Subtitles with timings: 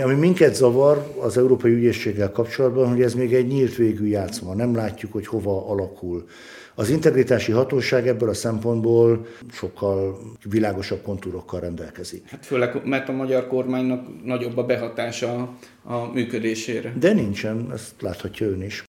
[0.00, 4.74] Ami minket zavar az Európai Ügyészséggel kapcsolatban, hogy ez még egy nyílt végű játszma, nem
[4.74, 6.24] látjuk, hogy hova alakul.
[6.74, 12.28] Az integritási hatóság ebből a szempontból sokkal világosabb kontúrokkal rendelkezik.
[12.28, 16.92] Hát főleg, mert a magyar kormánynak nagyobb a behatása a működésére.
[16.98, 18.84] De nincsen, ezt láthatja ön is.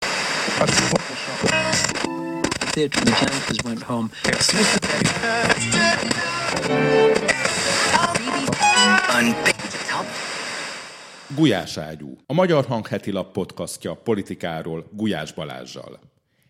[11.37, 12.17] Gulyás ágyú.
[12.27, 16.00] A Magyar Hang heti lap podcastja politikáról Gulyás Balázsjal.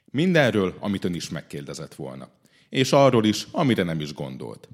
[0.05, 2.29] Mindenről, amit ön is megkérdezett volna.
[2.69, 4.69] És arról is, amire nem is gondolt.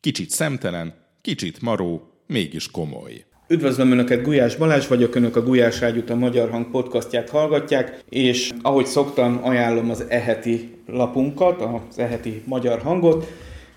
[0.00, 3.24] Kicsit szemtelen, kicsit maró, mégis komoly.
[3.48, 8.50] Üdvözlöm Önöket, Gulyás Balázs vagyok, Önök a Gulyás Ágyút a Magyar Hang podcastját hallgatják, és
[8.62, 13.26] ahogy szoktam, ajánlom az eheti lapunkat, az eheti Magyar Hangot.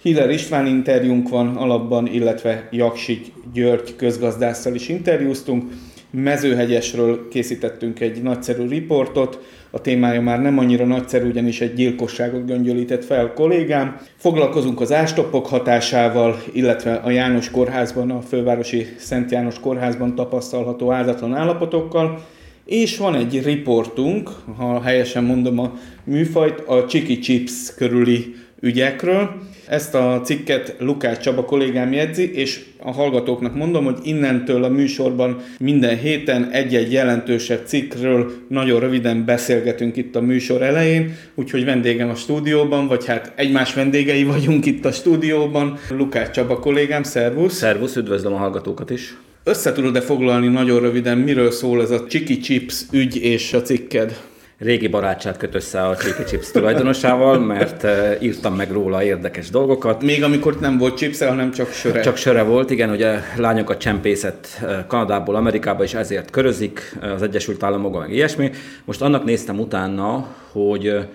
[0.03, 5.63] Hiller István interjúnk van alapban, illetve Jaksik György közgazdásszal is interjúztunk.
[6.11, 9.39] Mezőhegyesről készítettünk egy nagyszerű riportot,
[9.72, 13.97] a témája már nem annyira nagyszerű, ugyanis egy gyilkosságot göngyölített fel kollégám.
[14.16, 21.36] Foglalkozunk az ástopok hatásával, illetve a János Kórházban, a fővárosi Szent János Kórházban tapasztalható áldatlan
[21.36, 22.25] állapotokkal,
[22.66, 29.52] és van egy riportunk, ha helyesen mondom a műfajt, a Chiki Chips körüli ügyekről.
[29.73, 35.41] Ezt a cikket Lukács Csaba kollégám jegyzi, és a hallgatóknak mondom, hogy innentől a műsorban
[35.59, 42.15] minden héten egy-egy jelentősebb cikkről nagyon röviden beszélgetünk itt a műsor elején, úgyhogy vendégem a
[42.15, 45.77] stúdióban, vagy hát egymás vendégei vagyunk itt a stúdióban.
[45.89, 47.53] Lukács Csaba kollégám, szervusz!
[47.53, 49.17] Szervusz, üdvözlöm a hallgatókat is!
[49.43, 54.33] Össze tudod-e foglalni nagyon röviden, miről szól ez a Chiki Chips ügy és a cikked?
[54.64, 60.02] Régi barátság köt össze a Cheeky Chips tulajdonosával, mert uh, írtam meg róla érdekes dolgokat.
[60.02, 62.02] Még amikor nem volt chips hanem csak söre.
[62.02, 64.47] Csak söre volt, igen, ugye lányokat csempészett
[64.88, 68.52] Kanadából Amerikába, és ezért körözik az Egyesült Államokban, meg ilyesmi.
[68.86, 71.08] Most annak néztem utána, hogy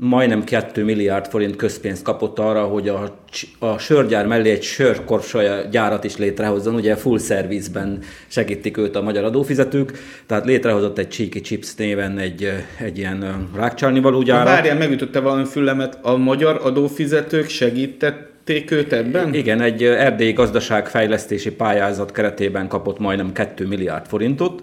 [0.00, 3.18] majdnem 2 milliárd forint közpénzt kapott arra, hogy a,
[3.58, 9.24] a sörgyár mellé egy sörkorsolya gyárat is létrehozzon, ugye full service-ben segítik őt a magyar
[9.24, 9.92] adófizetők,
[10.26, 14.44] tehát létrehozott egy Cheeky Chips néven egy, egy ilyen rákcsálni való gyárat.
[14.44, 19.34] Várjál, megütötte valami fülemet, a magyar adófizetők segítették őt ebben?
[19.34, 24.62] Igen, egy erdélyi gazdaságfejlesztési pályázat keretében kapott majdnem 2 milliárd forintot,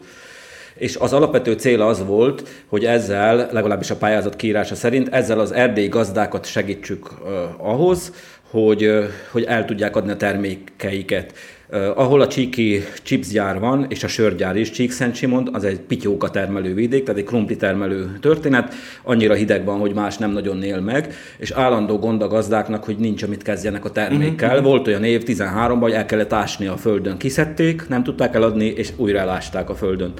[0.77, 5.51] és az alapvető cél az volt, hogy ezzel, legalábbis a pályázat kiírása szerint, ezzel az
[5.51, 7.09] erdélyi gazdákat segítsük
[7.57, 8.13] ahhoz,
[8.49, 8.91] hogy,
[9.31, 11.33] hogy el tudják adni a termékeiket.
[11.69, 16.29] Uh, ahol a Csíki chipsgyár van, és a sörgyár is, Csíkszent Simond, az egy pityóka
[16.29, 18.73] termelő vidék, tehát egy krumpli termelő történet,
[19.03, 22.97] annyira hideg van, hogy más nem nagyon él meg, és állandó gond a gazdáknak, hogy
[22.97, 24.53] nincs, amit kezdjenek a termékkel.
[24.53, 24.63] Mm-hmm.
[24.63, 27.17] Volt olyan év 13-ban, hogy el kellett ásni a földön.
[27.17, 30.13] Kiszedték, nem tudták eladni, és újra elásták a földön.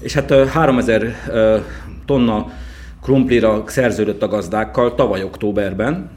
[0.00, 1.14] És hát 3000
[2.06, 2.52] tonna
[3.02, 6.10] krumplira szerződött a gazdákkal tavaly októberben.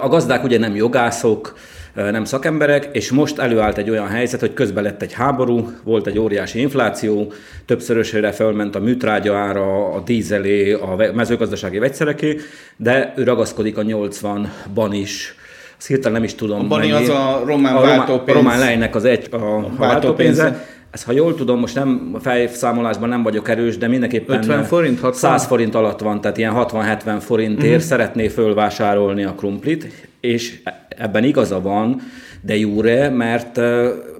[0.00, 1.54] A gazdák ugye nem jogászok,
[1.94, 6.18] nem szakemberek, és most előállt egy olyan helyzet, hogy közben lett egy háború, volt egy
[6.18, 7.32] óriási infláció,
[7.66, 12.36] többszörösére felment a műtrágya ára, a dízelé, a mezőgazdasági vegyszereké,
[12.76, 15.34] de ő ragaszkodik a 80-ban is
[15.78, 16.60] azt hirtelen nem is tudom.
[16.60, 17.02] A bani mennyi.
[17.02, 18.36] az a román a váltópénz.
[18.36, 20.66] A román lejnek az egy, a, a váltópénze.
[20.90, 25.30] Ez, ha jól tudom, most nem fejszámolásban nem vagyok erős, de mindenképpen 50 forint, 60?
[25.30, 27.78] 100 forint alatt van, tehát ilyen 60-70 forintért mm-hmm.
[27.78, 32.00] szeretné fölvásárolni a krumplit, és ebben igaza van,
[32.40, 33.60] de jure, mert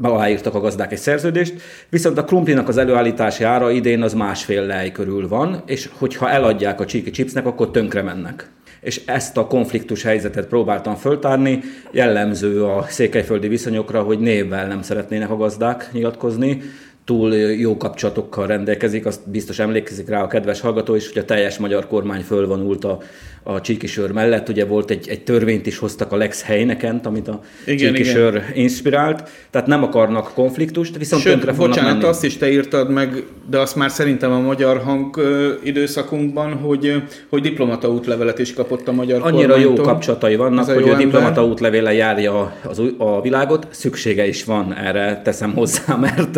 [0.00, 1.54] aláírtak a gazdák egy szerződést,
[1.88, 6.80] viszont a krumplinak az előállítási ára idén az másfél lej körül van, és hogyha eladják
[6.80, 8.50] a csíki chipsnek, akkor tönkre mennek
[8.80, 11.60] és ezt a konfliktus helyzetet próbáltam föltárni.
[11.90, 16.62] Jellemző a székelyföldi viszonyokra, hogy névvel nem szeretnének a gazdák nyilatkozni,
[17.08, 21.58] túl jó kapcsolatokkal rendelkezik, azt biztos emlékezik rá a kedves hallgató is, hogy a teljes
[21.58, 22.98] magyar kormány fölvonult a,
[23.42, 24.48] a csíkisör mellett.
[24.48, 28.50] Ugye volt egy, egy törvényt is hoztak a Lex Heinekent, amit a igen, csíkisör igen.
[28.54, 32.04] inspirált, tehát nem akarnak konfliktust, viszont Sőt, tönkre bocsánat, menni.
[32.04, 35.20] azt is te írtad meg, de azt már szerintem a magyar hang
[35.64, 39.76] időszakunkban, hogy, hogy diplomata útlevelet is kapott a magyar Annyira kormánytól.
[39.76, 45.20] jó kapcsolatai vannak, hogy a diplomata útlevéle járja az, a világot, szüksége is van erre,
[45.24, 46.36] teszem hozzá, mert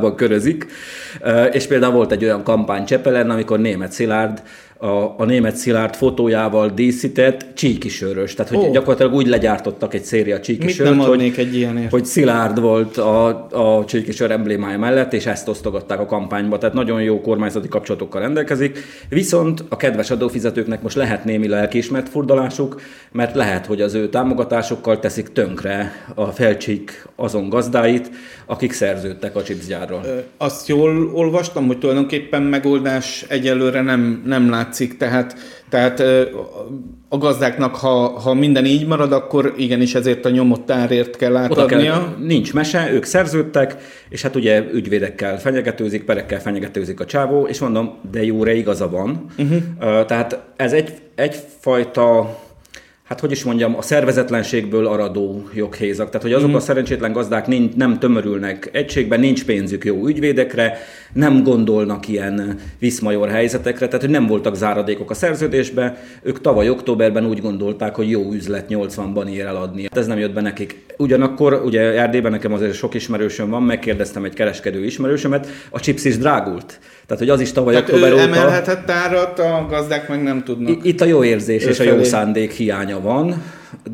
[0.00, 0.66] Amerikában körözik.
[1.52, 4.42] És például volt egy olyan kampány Csepelen, amikor német Szilárd
[4.82, 8.34] a, a német Szilárd fotójával díszített csíkisörös.
[8.34, 8.70] Tehát, hogy Ó.
[8.70, 11.90] gyakorlatilag úgy legyártottak egy széria csíkisört, hogy, egy ilyenért?
[11.90, 16.58] hogy Szilárd volt a, a csíkisör emblémája mellett, és ezt osztogatták a kampányba.
[16.58, 18.78] Tehát nagyon jó kormányzati kapcsolatokkal rendelkezik.
[19.08, 22.80] Viszont a kedves adófizetőknek most lehet némi lelkiismert furdalásuk,
[23.12, 28.10] mert lehet, hogy az ő támogatásokkal teszik tönkre a felcsík azon gazdáit,
[28.46, 30.04] akik szerződtek a chipsgyárral.
[30.04, 35.36] Ö, Azt jól olvastam, hogy tulajdonképpen megoldás egyelőre nem, nem látszik, tehát,
[35.68, 36.00] tehát
[37.08, 41.92] a gazdáknak, ha, ha minden így marad, akkor igenis ezért a nyomott árért kell átadnia.
[41.92, 43.76] kell, nincs mese, ők szerződtek,
[44.08, 49.24] és hát ugye ügyvédekkel fenyegetőzik, perekkel fenyegetőzik a csávó, és mondom, de jóre igaza van.
[49.38, 50.04] Uh-huh.
[50.04, 52.38] Tehát ez egy, egyfajta
[53.10, 56.06] hát hogy is mondjam, a szervezetlenségből aradó joghézak.
[56.06, 60.78] Tehát, hogy azok a szerencsétlen gazdák nincs, nem tömörülnek egységben, nincs pénzük jó ügyvédekre,
[61.12, 66.02] nem gondolnak ilyen viszmajor helyzetekre, tehát, hogy nem voltak záradékok a szerződésbe.
[66.22, 69.88] Ők tavaly októberben úgy gondolták, hogy jó üzlet 80-ban ér eladni.
[69.92, 70.76] Ez nem jött be nekik.
[70.96, 76.18] Ugyanakkor, ugye Erdélyben nekem azért sok ismerősöm van, megkérdeztem egy kereskedő ismerősömet, a chips is
[76.18, 76.78] drágult.
[77.06, 78.22] Tehát, hogy az is tavaly Tehát október ő óta...
[78.22, 80.84] emelhetett árat, a gazdák meg nem tudnak.
[80.84, 83.42] Itt a jó érzés és a jó szándék hiánya van,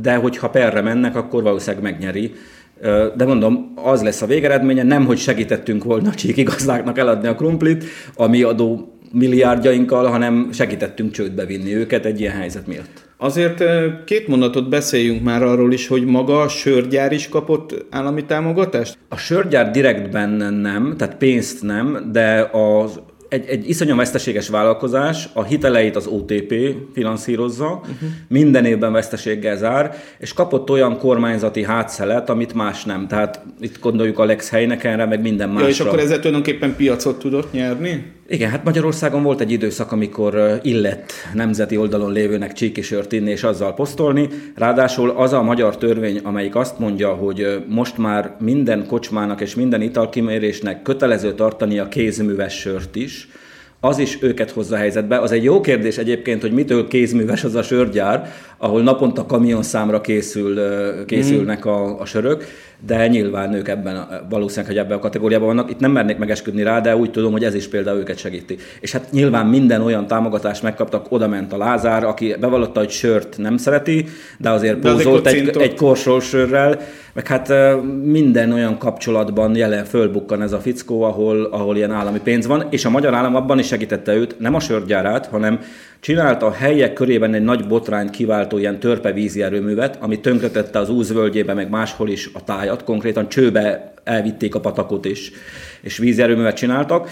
[0.00, 2.32] de hogyha perre mennek, akkor valószínűleg megnyeri.
[3.16, 7.34] De mondom, az lesz a végeredménye, nem hogy segítettünk volna a csíki gazdáknak eladni a
[7.34, 13.04] krumplit, a mi adó milliárdjainkkal, hanem segítettünk csődbe vinni őket egy ilyen helyzet miatt.
[13.18, 13.64] Azért
[14.04, 18.98] két mondatot beszéljünk már arról is, hogy maga a sörgyár is kapott állami támogatást?
[19.08, 25.42] A sörgyár direktben nem, tehát pénzt nem, de az egy, egy iszonyú veszteséges vállalkozás, a
[25.42, 26.54] hiteleit az OTP
[26.92, 28.08] finanszírozza, uh-huh.
[28.28, 33.08] minden évben veszteséggel zár, és kapott olyan kormányzati hátszelet, amit más nem.
[33.08, 35.64] Tehát itt gondoljuk Alex Heinekenre, meg minden másra.
[35.64, 38.14] Ja, és akkor ezzel tulajdonképpen piacot tudott nyerni?
[38.28, 43.74] Igen, hát Magyarországon volt egy időszak, amikor illett nemzeti oldalon lévőnek csíkisört inni és azzal
[43.74, 44.28] posztolni.
[44.54, 49.82] Ráadásul az a magyar törvény, amelyik azt mondja, hogy most már minden kocsmának és minden
[49.82, 53.28] italkimérésnek kötelező tartani a kézműves sört is,
[53.80, 55.18] az is őket hozza helyzetbe.
[55.18, 60.60] Az egy jó kérdés egyébként, hogy mitől kézműves az a sörgyár, ahol naponta kamionszámra készül,
[61.04, 62.44] készülnek a, a sörök,
[62.86, 65.70] de nyilván ők ebben, valószínűleg, hogy ebben a kategóriában vannak.
[65.70, 68.56] Itt nem mernék megesküdni rá, de úgy tudom, hogy ez is például őket segíti.
[68.80, 73.38] És hát nyilván minden olyan támogatást megkaptak, oda ment a Lázár, aki bevallotta, hogy sört
[73.38, 74.06] nem szereti,
[74.38, 76.80] de azért De pózolt egy, egy korsós sörrel,
[77.16, 77.52] meg hát
[78.02, 82.84] minden olyan kapcsolatban jelen fölbukkan ez a fickó, ahol, ahol ilyen állami pénz van, és
[82.84, 85.60] a magyar állam abban is segítette őt, nem a sörgyárát, hanem
[86.00, 91.54] csinálta a helyek körében egy nagy botrányt kiváltó ilyen törpevízi erőművet, ami tönkretette az úzvölgyébe,
[91.54, 95.32] meg máshol is a tájat, konkrétan csőbe elvitték a patakot és,
[95.80, 97.08] és vízi erőművet csináltak.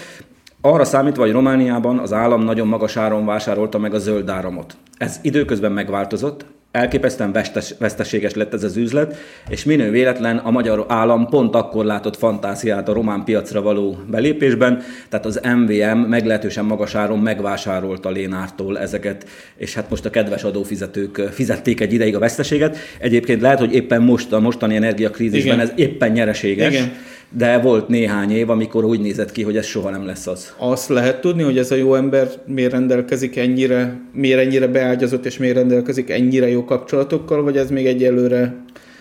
[0.61, 4.75] Arra számítva, hogy Romániában az állam nagyon magas áron vásárolta meg a zöld áramot.
[4.97, 9.15] Ez időközben megváltozott, elképesztően vestes, veszteséges lett ez az üzlet,
[9.49, 14.81] és minő véletlen a magyar állam pont akkor látott fantáziát a román piacra való belépésben,
[15.09, 19.27] tehát az MVM meglehetősen magas áron megvásárolta Lénártól ezeket,
[19.57, 22.77] és hát most a kedves adófizetők fizették egy ideig a veszteséget.
[22.99, 25.67] Egyébként lehet, hogy éppen most a mostani energiakrízisben Igen.
[25.67, 26.91] ez éppen nyereséges, Igen.
[27.37, 30.53] De volt néhány év, amikor úgy nézett ki, hogy ez soha nem lesz az.
[30.57, 35.37] Azt lehet tudni, hogy ez a jó ember miért rendelkezik ennyire, miért ennyire beágyazott, és
[35.37, 38.55] miért rendelkezik ennyire jó kapcsolatokkal, vagy ez még egyelőre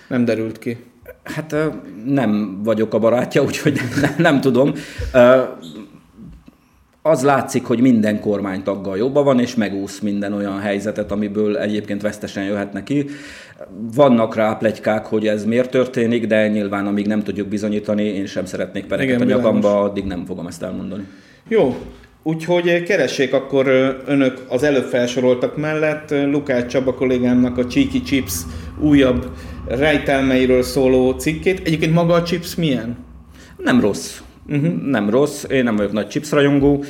[0.09, 0.77] nem derült ki?
[1.23, 1.57] Hát
[2.07, 4.73] nem vagyok a barátja, úgyhogy nem, nem, nem tudom.
[7.03, 12.45] Az látszik, hogy minden kormánytaggal jobban van, és megúsz minden olyan helyzetet, amiből egyébként vesztesen
[12.45, 13.07] jöhet neki.
[13.95, 18.45] Vannak rá plegykák, hogy ez miért történik, de nyilván amíg nem tudjuk bizonyítani, én sem
[18.45, 19.89] szeretnék pereket Igen, a nyakamba, világos.
[19.91, 21.05] addig nem fogom ezt elmondani.
[21.49, 21.77] Jó,
[22.23, 23.67] úgyhogy keressék akkor
[24.07, 28.35] önök az előbb felsoroltak mellett Lukács Csaba kollégámnak a Cheeky Chips
[28.81, 29.31] újabb
[29.67, 31.61] rejtelmeiről szóló cikkét.
[31.67, 32.97] Egyébként maga a chips milyen?
[33.57, 34.21] Nem rossz.
[34.49, 34.83] Uh-huh.
[34.83, 36.85] Nem rossz, én nem vagyok nagy chips rajongó.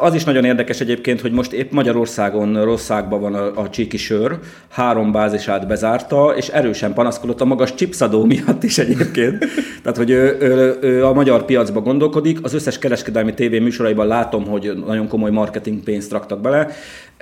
[0.00, 4.38] Az is nagyon érdekes egyébként, hogy most épp Magyarországon rosszákban van a, a csíki sör,
[4.68, 9.44] három bázisát bezárta, és erősen panaszkodott a magas chipsadó miatt is egyébként.
[9.82, 14.46] Tehát, hogy ő, ő, ő a magyar piacba gondolkodik, az összes kereskedelmi tévé műsoraiban látom,
[14.46, 16.68] hogy nagyon komoly marketing pénzt raktak bele.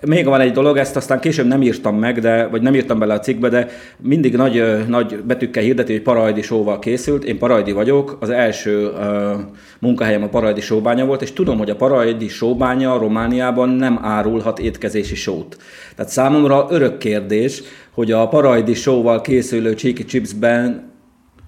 [0.06, 3.14] Még van egy dolog, ezt aztán később nem írtam meg, de, vagy nem írtam bele
[3.14, 7.24] a cikkbe, de mindig nagy, nagy betűkkel hirdeti, hogy Parajdi sóval készült.
[7.24, 9.40] Én Parajdi vagyok, az első uh,
[9.78, 15.14] munkahelyem a Parajdi sóbánya volt, és tudom, hogy a Parajdi sóbánya Romániában nem árulhat étkezési
[15.14, 15.56] sót.
[15.96, 20.91] Tehát számomra örök kérdés, hogy a Parajdi sóval készülő Cheeky Chipsben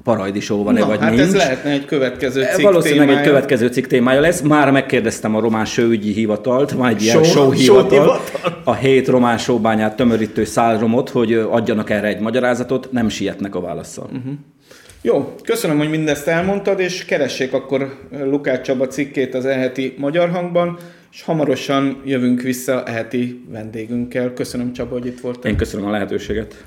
[0.05, 1.23] parajdi show van-e, Na, vagy hát nincs.
[1.23, 3.25] ez lehetne egy következő cikk Valószínűleg témája.
[3.25, 4.41] egy következő cikk témája lesz.
[4.41, 8.21] Már megkérdeztem a román sőügyi hivatalt, már egy ilyen Show- show, hivatal,
[8.65, 14.05] a hét román showbányát tömörítő szálromot, hogy adjanak erre egy magyarázatot, nem sietnek a válaszsal.
[14.05, 14.33] Uh-huh.
[15.03, 20.79] Jó, köszönöm, hogy mindezt elmondtad, és keressék akkor Lukács Csaba cikkét az eheti Magyar Hangban,
[21.13, 24.33] és hamarosan jövünk vissza eheti vendégünkkel.
[24.33, 25.51] Köszönöm Csaba, hogy itt voltál.
[25.51, 26.65] Én köszönöm a lehetőséget.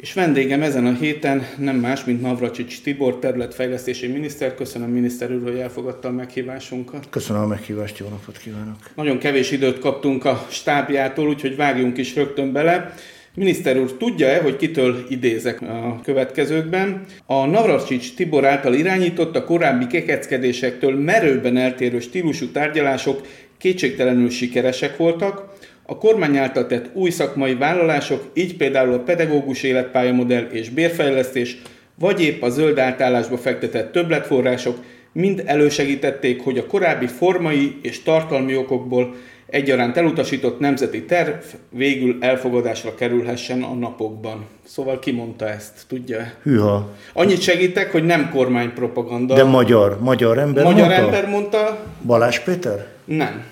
[0.00, 4.54] És vendégem ezen a héten nem más, mint Navracsics Tibor, területfejlesztési miniszter.
[4.54, 7.06] Köszönöm miniszter úr, hogy elfogadta a meghívásunkat.
[7.10, 8.76] Köszönöm a meghívást, jó napot kívánok!
[8.94, 12.94] Nagyon kevés időt kaptunk a stábjától, úgyhogy vágjunk is rögtön bele.
[13.34, 17.04] Miniszter úr, tudja-e, hogy kitől idézek a következőkben?
[17.26, 23.26] A Navracsics Tibor által irányított a korábbi kekeckedésektől merőben eltérő stílusú tárgyalások
[23.58, 25.58] kétségtelenül sikeresek voltak,
[25.90, 31.56] a kormány által tett új szakmai vállalások, így például a pedagógus életpályamodell és bérfejlesztés,
[31.98, 34.76] vagy épp a zöld átállásba fektetett többletforrások
[35.12, 39.14] mind elősegítették, hogy a korábbi formai és tartalmi okokból
[39.46, 41.34] egyaránt elutasított nemzeti terv
[41.70, 44.44] végül elfogadásra kerülhessen a napokban.
[44.64, 46.32] Szóval ki mondta ezt, tudja?
[46.42, 49.34] Hűha, Annyit segítek, hogy nem kormánypropaganda.
[49.34, 51.04] de magyar, magyar ember Magyar mondta?
[51.04, 52.86] ember mondta, Balázs Péter?
[53.04, 53.44] nem.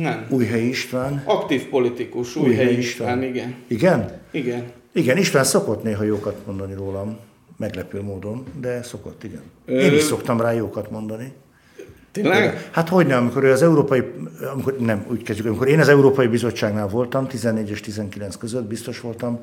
[0.00, 0.26] Nem.
[0.28, 1.22] Újhelyi István?
[1.24, 3.54] Aktív politikus, Újhelyi István, igen.
[3.66, 4.10] Igen?
[4.30, 4.64] Igen.
[4.92, 7.16] Igen, István szokott néha jókat mondani rólam,
[7.56, 9.42] meglepő módon, de szokott, igen.
[9.66, 11.32] Ö- Én is szoktam rá jókat mondani.
[12.12, 12.68] Tényleg?
[12.70, 14.02] Hát hogy nem, amikor ő az Európai,
[14.52, 19.00] amikor, nem, úgy kezdjük, amikor én az Európai Bizottságnál voltam, 14 és 19 között biztos
[19.00, 19.38] voltam,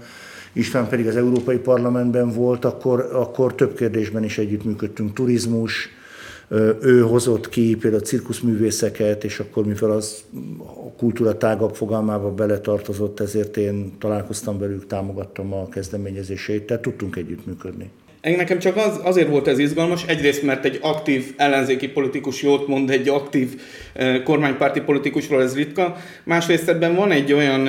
[0.54, 5.90] István pedig az Európai Parlamentben volt, akkor, akkor több kérdésben is együttműködtünk, turizmus,
[6.82, 10.24] ő hozott ki például cirkuszművészeket, és akkor mivel az
[10.58, 17.90] a kultúra tágabb fogalmába beletartozott, ezért én találkoztam velük, támogattam a kezdeményezését, tehát tudtunk együttműködni.
[18.22, 22.90] Nekem csak az, azért volt ez izgalmas, egyrészt mert egy aktív ellenzéki politikus jót mond
[22.90, 23.62] egy aktív
[23.94, 25.96] eh, kormánypárti politikusról, ez ritka.
[26.24, 27.68] Másrészt ebben van egy olyan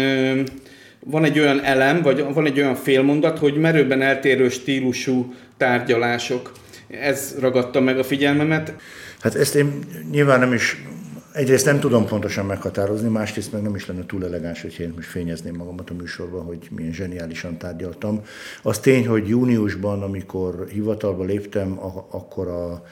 [1.07, 6.53] van egy olyan elem, vagy van egy olyan félmondat, hogy merőben eltérő stílusú tárgyalások.
[6.89, 8.75] Ez ragadta meg a figyelmemet.
[9.21, 9.79] Hát ezt én
[10.11, 10.85] nyilván nem is,
[11.33, 15.09] egyrészt nem tudom pontosan meghatározni, másrészt meg nem is lenne túl elegáns, hogy én most
[15.09, 18.21] fényezném magamat a műsorban, hogy milyen zseniálisan tárgyaltam.
[18.63, 21.79] Az tény, hogy júniusban, amikor hivatalba léptem,
[22.11, 22.85] akkor a,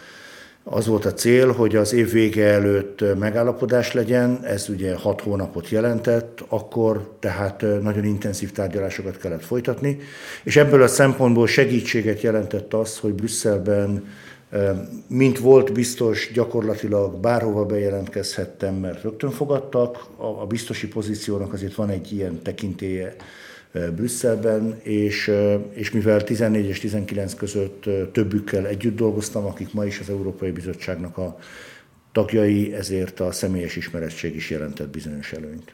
[0.64, 5.68] az volt a cél, hogy az év vége előtt megállapodás legyen, ez ugye hat hónapot
[5.68, 9.98] jelentett, akkor tehát nagyon intenzív tárgyalásokat kellett folytatni,
[10.44, 14.04] és ebből a szempontból segítséget jelentett az, hogy Brüsszelben
[15.06, 20.06] mint volt biztos, gyakorlatilag bárhova bejelentkezhettem, mert rögtön fogadtak.
[20.16, 23.16] A, biztosi pozíciónak azért van egy ilyen tekintélye
[23.96, 25.30] Brüsszelben, és,
[25.72, 31.18] és mivel 14 és 19 között többükkel együtt dolgoztam, akik ma is az Európai Bizottságnak
[31.18, 31.38] a
[32.12, 35.72] tagjai, ezért a személyes ismerettség is jelentett bizonyos előnyt.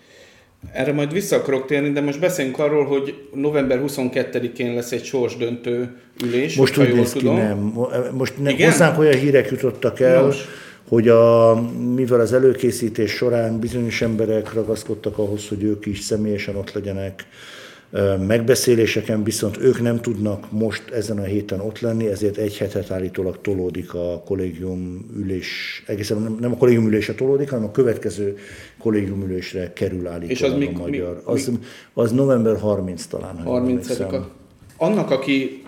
[0.73, 5.97] Erre majd vissza akarok térni, de most beszéljünk arról, hogy november 22-én lesz egy sorsdöntő
[6.25, 7.37] ülés, Most úgy néz ki, tudom.
[7.37, 7.59] nem.
[7.59, 8.71] Mo- Most ne, Igen?
[8.71, 10.45] hozzánk olyan hírek jutottak el, Nos.
[10.89, 11.55] hogy a,
[11.95, 17.27] mivel az előkészítés során bizonyos emberek ragaszkodtak ahhoz, hogy ők is személyesen ott legyenek,
[18.27, 23.41] megbeszéléseken viszont ők nem tudnak most ezen a héten ott lenni, ezért egy hetet állítólag
[23.41, 28.37] tolódik a kollégium ülés, egészen nem, a kollégium ülésre tolódik, hanem a következő
[28.79, 31.15] kollégium ülésre kerül állítólag És az a mi- magyar.
[31.15, 31.51] mi- az,
[31.93, 33.37] az november 30 talán.
[33.37, 34.21] ha jól 30 emlékszem.
[34.23, 34.31] -a.
[34.77, 35.63] Annak, aki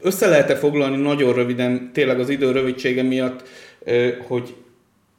[0.00, 3.42] össze lehet-e foglalni nagyon röviden, tényleg az idő rövidsége miatt,
[4.26, 4.54] hogy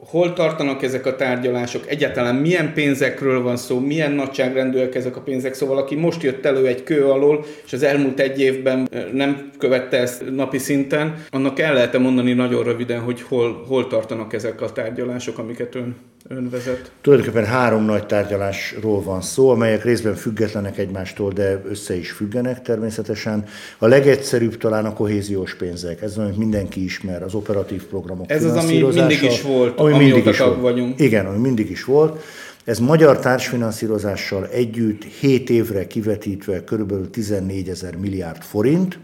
[0.06, 5.54] hol tartanak ezek a tárgyalások, egyáltalán milyen pénzekről van szó, milyen nagyságrendűek ezek a pénzek,
[5.54, 9.96] szóval aki most jött elő egy kő alól, és az elmúlt egy évben nem követte
[9.96, 14.72] ezt napi szinten, annak el lehet mondani nagyon röviden, hogy hol, hol tartanak ezek a
[14.72, 15.96] tárgyalások, amiket ön,
[16.28, 16.92] ön vezet.
[17.00, 23.44] Tulajdonképpen három nagy tárgyalásról van szó, amelyek részben függetlenek egymástól, de össze is függenek természetesen.
[23.78, 28.56] A legegyszerűbb talán a kohéziós pénzek, ez amit mindenki ismer, az operatív programok Ez az,
[28.56, 30.60] ami mindig is volt, ami amióta mindig is volt.
[30.60, 31.00] vagyunk.
[31.00, 32.22] Igen, ami mindig is volt.
[32.64, 38.98] Ez magyar társfinanszírozással együtt 7 évre kivetítve körülbelül 14 ezer milliárd forint.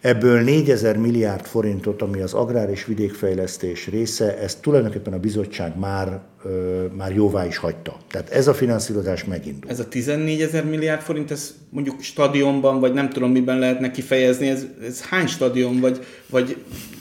[0.00, 5.78] Ebből 4 ezer milliárd forintot, ami az agrár és vidékfejlesztés része, ezt tulajdonképpen a bizottság
[5.78, 7.96] már, ö, már jóvá is hagyta.
[8.10, 9.70] Tehát ez a finanszírozás megindul.
[9.70, 14.48] Ez a 14 ezer milliárd forint, ez mondjuk stadionban, vagy nem tudom miben lehetne kifejezni,
[14.48, 16.56] ez, ez hány stadion, vagy, vagy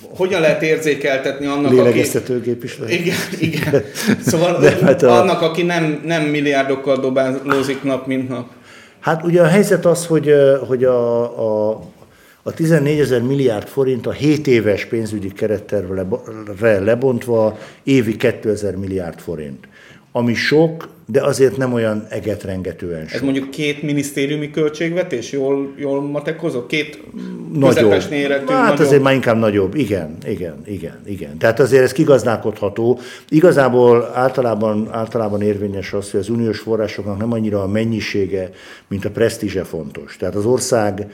[0.09, 1.71] hogyan lehet érzékeltetni annak.
[1.71, 2.95] Lélegeztetőgép is lehet.
[2.99, 3.15] Igen,
[3.51, 3.81] igen.
[4.25, 8.49] Szóval De hát a- annak, aki nem, nem milliárdokkal dobálózik nap, mint nap.
[8.99, 10.31] Hát ugye a helyzet az, hogy,
[10.67, 11.21] hogy a,
[11.69, 11.81] a,
[12.49, 19.67] a 14 ezer milliárd forint a 7 éves pénzügyi kerettervre lebontva évi 2000 milliárd forint
[20.11, 23.15] ami sok, de azért nem olyan egetrengetően sok.
[23.15, 25.31] Ez mondjuk két minisztériumi költségvetés?
[25.31, 26.67] Jól, jól matekozok?
[26.67, 27.03] Két
[27.53, 28.09] nagyobb.
[28.09, 28.53] méretű?
[28.53, 28.85] Hát nagyobb.
[28.85, 29.75] azért már inkább nagyobb.
[29.75, 31.37] Igen, igen, igen, igen.
[31.37, 32.99] Tehát azért ez kigazdálkodható.
[33.29, 38.49] Igazából általában, általában érvényes az, hogy az uniós forrásoknak nem annyira a mennyisége,
[38.87, 40.17] mint a presztízse fontos.
[40.17, 41.07] Tehát az ország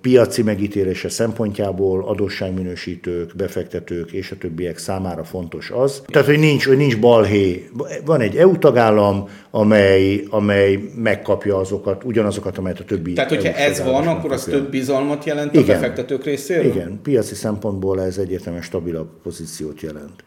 [0.00, 6.02] piaci megítélése szempontjából adósságminősítők, befektetők és a többiek számára fontos az.
[6.06, 7.68] Tehát, hogy nincs, hogy nincs balhé.
[8.04, 13.70] Van egy EU tagállam, amely, amely megkapja azokat, ugyanazokat, amelyet a többi Tehát, hogyha EU
[13.70, 15.64] ez van, akkor az több bizalmat jelent Igen.
[15.64, 16.70] a befektetők részéről?
[16.70, 20.24] Igen, piaci szempontból ez egyértelműen stabilabb pozíciót jelent.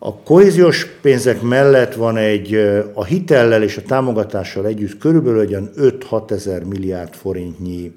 [0.00, 2.54] A kohéziós pénzek mellett van egy,
[2.94, 7.92] a hitellel és a támogatással együtt körülbelül 5-6 ezer milliárd forintnyi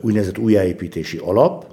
[0.00, 1.66] úgynevezett újjáépítési alap,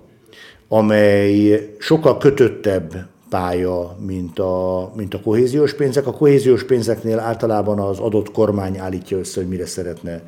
[0.67, 6.07] amely sokkal kötöttebb pálya, mint a, mint a kohéziós pénzek.
[6.07, 10.21] A kohéziós pénzeknél általában az adott kormány állítja össze, hogy mire szeretne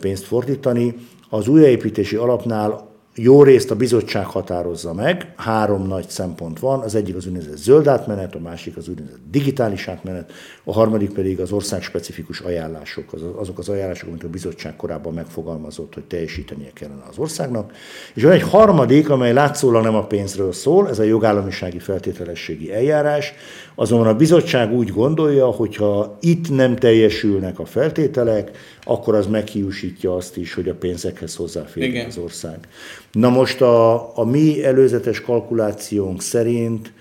[0.00, 0.94] pénzt fordítani.
[1.30, 7.16] Az újjáépítési alapnál jó részt a bizottság határozza meg, három nagy szempont van, az egyik
[7.16, 10.32] az úgynevezett zöld átmenet, a másik az úgynevezett digitális átmenet,
[10.64, 15.94] a harmadik pedig az ország specifikus ajánlások, azok az ajánlások, amit a bizottság korábban megfogalmazott,
[15.94, 17.72] hogy teljesítenie kellene az országnak.
[18.14, 23.34] És van egy harmadik, amely látszólag nem a pénzről szól, ez a jogállamisági feltételességi eljárás,
[23.74, 28.50] azonban a bizottság úgy gondolja, hogy ha itt nem teljesülnek a feltételek,
[28.84, 32.58] akkor az meghiúsítja azt is, hogy a pénzekhez hozzáférjen az ország.
[33.12, 36.92] Na most a, a mi előzetes kalkulációnk szerint,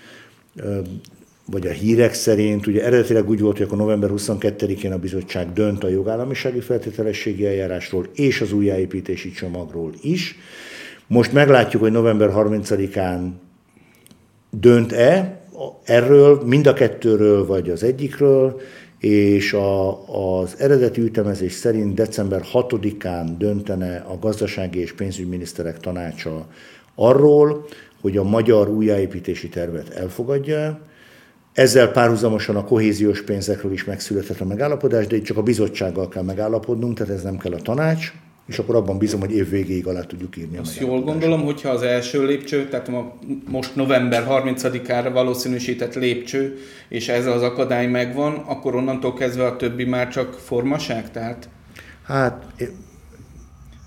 [1.46, 5.84] vagy a hírek szerint, ugye eredetileg úgy volt, hogy akkor november 22-én a bizottság dönt
[5.84, 10.36] a jogállamisági feltételességi eljárásról és az újjáépítési csomagról is.
[11.08, 13.30] Most meglátjuk, hogy november 30-án
[14.50, 15.42] dönt-e
[15.84, 18.62] erről, mind a kettőről, vagy az egyikről,
[19.02, 26.48] és a, az eredeti ütemezés szerint december 6-án döntene a gazdasági és pénzügyminiszterek tanácsa
[26.96, 27.66] arról,
[28.02, 30.80] hogy a magyar újjáépítési tervet elfogadja,
[31.54, 36.24] ezzel párhuzamosan a kohéziós pénzekről is megszületett a megállapodás, de itt csak a bizottsággal kell
[36.24, 38.14] megállapodnunk, tehát ez nem kell a tanács
[38.52, 40.58] és akkor abban bízom, hogy év végéig alá tudjuk írni.
[40.58, 43.18] Azt jól gondolom, hogyha az első lépcső, tehát a
[43.50, 46.58] most november 30-ára valószínűsített lépcső,
[46.90, 51.12] és ez az akadály megvan, akkor onnantól kezdve a többi már csak formaság?
[51.12, 51.50] Tehát...
[52.04, 52.46] Hát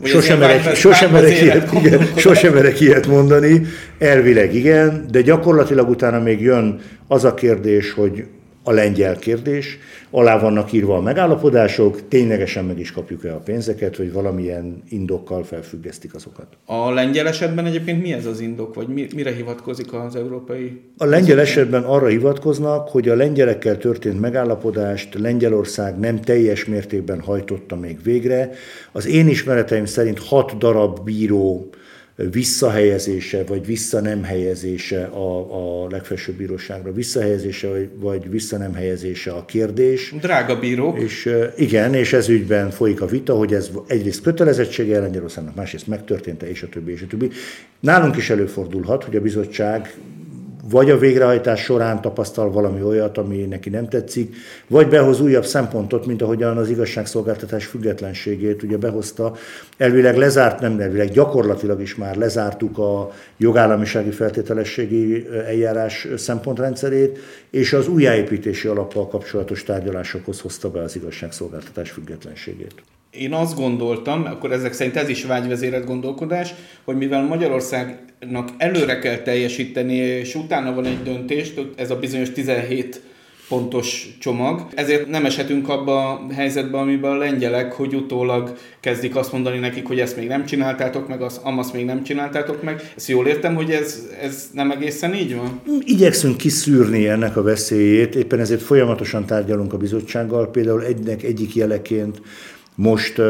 [0.03, 3.63] sosem merek, sosem, merek ilyet, igen, sosem merek ilyet mondani,
[3.99, 8.25] elvileg igen, de gyakorlatilag utána még jön az a kérdés, hogy
[8.67, 9.79] a lengyel kérdés,
[10.11, 16.15] alá vannak írva a megállapodások, ténylegesen meg is kapjuk-e a pénzeket, vagy valamilyen indokkal felfüggesztik
[16.15, 16.47] azokat.
[16.65, 20.81] A lengyel esetben egyébként mi ez az indok, vagy mire hivatkozik az európai?
[20.97, 27.77] A lengyel esetben arra hivatkoznak, hogy a lengyelekkel történt megállapodást Lengyelország nem teljes mértékben hajtotta
[27.77, 28.51] még végre.
[28.93, 31.71] Az én ismereteim szerint hat darab bíró
[32.17, 39.33] visszahelyezése, vagy vissza nem helyezése a, a legfelsőbb bíróságra, visszahelyezése, vagy, vagy vissza nem helyezése
[39.33, 40.15] a kérdés.
[40.21, 40.99] Drága bírók.
[40.99, 46.49] És igen, és ez ügyben folyik a vita, hogy ez egyrészt kötelezettsége Lengyelországnak, másrészt megtörtént-e,
[46.49, 47.31] és a többi, és a többi.
[47.81, 49.95] Nálunk is előfordulhat, hogy a bizottság
[50.71, 54.37] vagy a végrehajtás során tapasztal valami olyat, ami neki nem tetszik,
[54.69, 59.35] vagy behoz újabb szempontot, mint ahogyan az igazságszolgáltatás függetlenségét ugye behozta.
[59.77, 67.19] Elvileg lezárt, nem elvileg, gyakorlatilag is már lezártuk a jogállamisági feltételességi eljárás szempontrendszerét,
[67.51, 72.75] és az újjáépítési alappal kapcsolatos tárgyalásokhoz hozta be az igazságszolgáltatás függetlenségét
[73.19, 79.17] én azt gondoltam, akkor ezek szerint ez is vágyvezérelt gondolkodás, hogy mivel Magyarországnak előre kell
[79.17, 83.03] teljesíteni, és utána van egy döntés, ez a bizonyos 17
[83.49, 84.67] pontos csomag.
[84.75, 89.87] Ezért nem eshetünk abba a helyzetbe, amiben a lengyelek, hogy utólag kezdik azt mondani nekik,
[89.87, 92.93] hogy ezt még nem csináltátok meg, az amasz még nem csináltátok meg.
[92.97, 95.61] Ezt jól értem, hogy ez, ez nem egészen így van?
[95.85, 100.51] Igyekszünk kiszűrni ennek a veszélyét, éppen ezért folyamatosan tárgyalunk a bizottsággal.
[100.51, 102.21] Például egynek egyik jeleként
[102.75, 103.21] most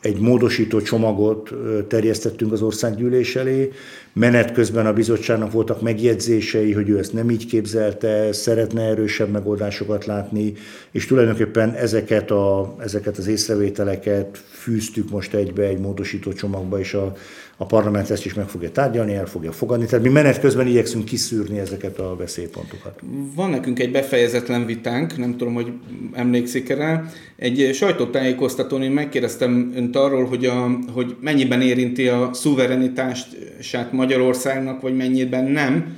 [0.00, 1.52] egy módosító csomagot
[1.88, 3.72] terjesztettünk az országgyűlés elé,
[4.18, 10.04] Menet közben a bizottságnak voltak megjegyzései, hogy ő ezt nem így képzelte, szeretne erősebb megoldásokat
[10.04, 10.52] látni,
[10.90, 17.12] és tulajdonképpen ezeket, a, ezeket az észrevételeket fűztük most egybe egy módosító csomagba, és a,
[17.56, 19.86] a parlament ezt is meg fogja tárgyalni, el fogja fogadni.
[19.86, 23.00] Tehát mi menet közben igyekszünk kiszűrni ezeket a veszélypontokat.
[23.34, 25.72] Van nekünk egy befejezetlen vitánk, nem tudom, hogy
[26.12, 27.04] emlékszik rá.
[27.36, 33.26] Egy sajtótájékoztatón én megkérdeztem önt arról, hogy, a, hogy mennyiben érinti a szuverenitást
[33.90, 35.96] Magyarországnak, vagy mennyiben nem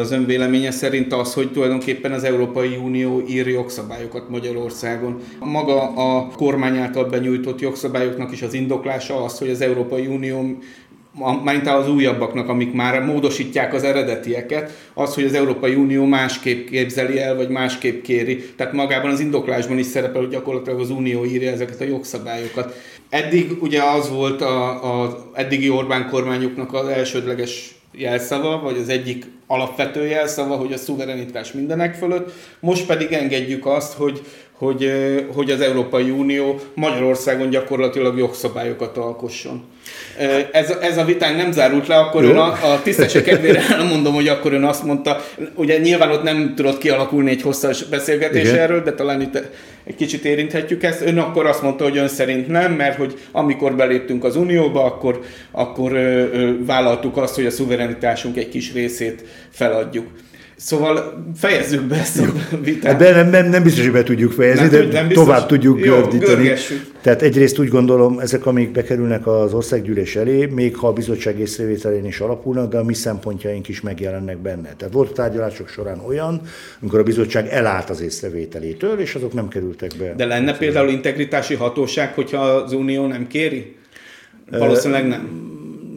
[0.00, 5.20] az ön szerint az, hogy tulajdonképpen az Európai Unió ír jogszabályokat Magyarországon.
[5.38, 10.58] Maga a kormány által benyújtott jogszabályoknak is az indoklása az, hogy az Európai Unió
[11.44, 17.20] mint az újabbaknak, amik már módosítják az eredetieket, az, hogy az Európai Unió másképp képzeli
[17.20, 18.44] el, vagy másképp kéri.
[18.56, 22.74] Tehát magában az indoklásban is szerepel, hogy gyakorlatilag az Unió írja ezeket a jogszabályokat.
[23.08, 29.26] Eddig ugye az volt a, a eddigi Orbán kormányoknak az elsődleges jelszava, vagy az egyik
[29.46, 32.32] alapvető jelszava, hogy a szuverenitás mindenek fölött.
[32.60, 34.20] Most pedig engedjük azt, hogy,
[34.58, 34.92] hogy,
[35.34, 39.64] hogy az Európai Unió Magyarországon gyakorlatilag jogszabályokat alkosson.
[40.52, 44.28] Ez, ez a vitánk nem zárult le, akkor ön a, a tisztesség kedvére elmondom, hogy
[44.28, 48.58] akkor ön azt mondta, ugye nyilván ott nem tudott kialakulni egy hosszas beszélgetés Igen.
[48.58, 49.38] erről, de talán itt
[49.84, 51.00] egy kicsit érinthetjük ezt.
[51.00, 55.20] Ön akkor azt mondta, hogy ön szerint nem, mert hogy amikor beléptünk az Unióba, akkor,
[55.50, 60.06] akkor ö, ö, vállaltuk azt, hogy a szuverenitásunk egy kis részét feladjuk.
[60.56, 63.02] Szóval fejezzük be ezt a vitát.
[63.02, 65.94] Hát nem, nem, nem biztos, hogy be tudjuk fejezni, nem, de nem tovább tudjuk Jó,
[65.94, 66.34] gördíteni.
[66.34, 66.92] Görgessük.
[67.00, 72.04] Tehát egyrészt úgy gondolom, ezek, amik bekerülnek az országgyűlés elé, még ha a bizottság észrevételén
[72.04, 74.74] is alapulnak, de a mi szempontjaink is megjelennek benne.
[74.76, 76.40] Tehát volt a tárgyalások során olyan,
[76.80, 80.14] amikor a bizottság elállt az észrevételétől, és azok nem kerültek be.
[80.16, 83.76] De lenne például integritási hatóság, hogyha az Unió nem kéri?
[84.50, 85.52] Valószínűleg nem.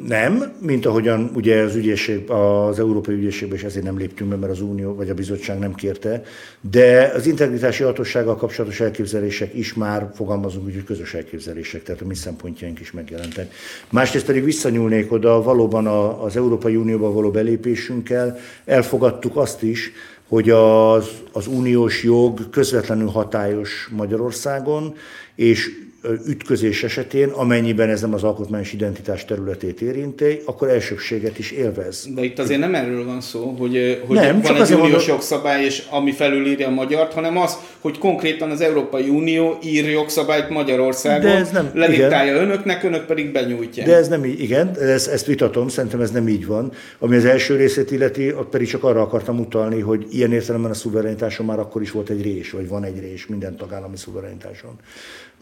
[0.07, 4.51] Nem, mint ahogyan ugye az ügyészség, az Európai Ügyészségben is ezért nem léptünk be, mert
[4.51, 6.23] az Unió vagy a bizottság nem kérte,
[6.61, 12.05] de az integritási hatósággal kapcsolatos elképzelések is már fogalmazunk úgy, hogy közös elképzelések, tehát a
[12.05, 13.53] mi szempontjaink is megjelentek.
[13.89, 15.87] Másrészt pedig visszanyúlnék oda, valóban
[16.21, 19.91] az Európai Unióba való belépésünkkel elfogadtuk azt is,
[20.27, 24.95] hogy az, az uniós jog közvetlenül hatályos Magyarországon,
[25.35, 25.86] és
[26.27, 32.07] ütközés esetén, amennyiben ez nem az alkotmányos identitás területét érinti, akkor elsőbséget is élvez.
[32.15, 35.01] De itt azért nem erről van szó, hogy, hogy nem, van egy uniós mondom...
[35.07, 40.49] jogszabály, és ami felülírja a magyart, hanem az, hogy konkrétan az Európai Unió ír jogszabályt
[40.49, 42.45] Magyarországon, De ez nem, lediktálja igen.
[42.45, 43.87] önöknek, önök pedig benyújtják.
[43.87, 46.71] De ez nem így, igen, ezt, ezt vitatom, szerintem ez nem így van.
[46.99, 50.73] Ami az első részét illeti, ott pedig csak arra akartam utalni, hogy ilyen értelemben a
[50.73, 54.79] szuverenitáson már akkor is volt egy rés, vagy van egy rés minden tagállami szuverenitáson.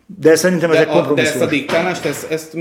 [0.07, 2.53] De szerintem ezek de, a, de ezt a diktálást, ezt, ezt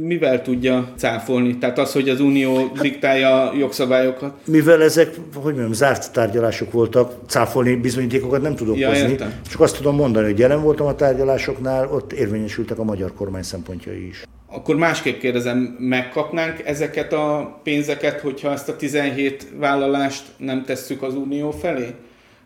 [0.00, 1.58] mivel tudja cáfolni?
[1.58, 4.34] Tehát az, hogy az Unió diktálja jogszabályokat?
[4.46, 9.10] Mivel ezek, hogy mondjam, zárt tárgyalások voltak, cáfolni bizonyítékokat nem tudok ja, hozni.
[9.10, 9.32] Értem.
[9.50, 14.06] Csak azt tudom mondani, hogy jelen voltam a tárgyalásoknál, ott érvényesültek a magyar kormány szempontjai
[14.06, 14.22] is.
[14.46, 21.14] Akkor másképp kérdezem, megkapnánk ezeket a pénzeket, hogyha ezt a 17 vállalást nem tesszük az
[21.14, 21.86] Unió felé?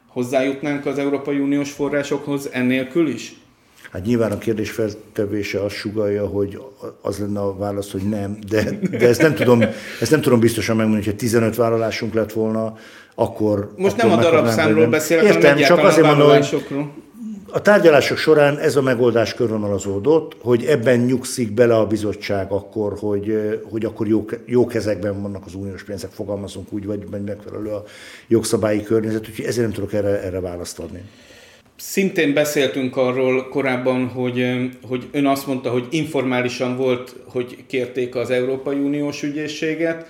[0.09, 3.35] Hozzájutnánk az Európai Uniós forrásokhoz ennélkül is?
[3.94, 6.61] Hát nyilván a kérdés feltevése azt sugalja, hogy
[7.00, 9.61] az lenne a válasz, hogy nem, de, de ezt, nem tudom,
[10.00, 12.76] ezt nem tudom biztosan megmondani, hogy 15 vállalásunk lett volna,
[13.14, 13.72] akkor...
[13.76, 16.62] Most akkor nem a darabszámról beszélek, Értem, hanem csak azért mondom, hogy
[17.50, 23.61] a tárgyalások során ez a megoldás körvonalazódott, hogy ebben nyugszik bele a bizottság akkor, hogy,
[23.70, 27.85] hogy akkor jó, jó kezekben vannak az uniós pénzek, fogalmazunk úgy, vagy megfelelő a
[28.28, 31.02] jogszabályi környezet, úgyhogy ezért nem tudok erre, erre választ adni.
[31.76, 34.46] Szintén beszéltünk arról korábban, hogy,
[34.88, 40.06] hogy ön azt mondta, hogy informálisan volt, hogy kérték az Európai Uniós ügyészséget,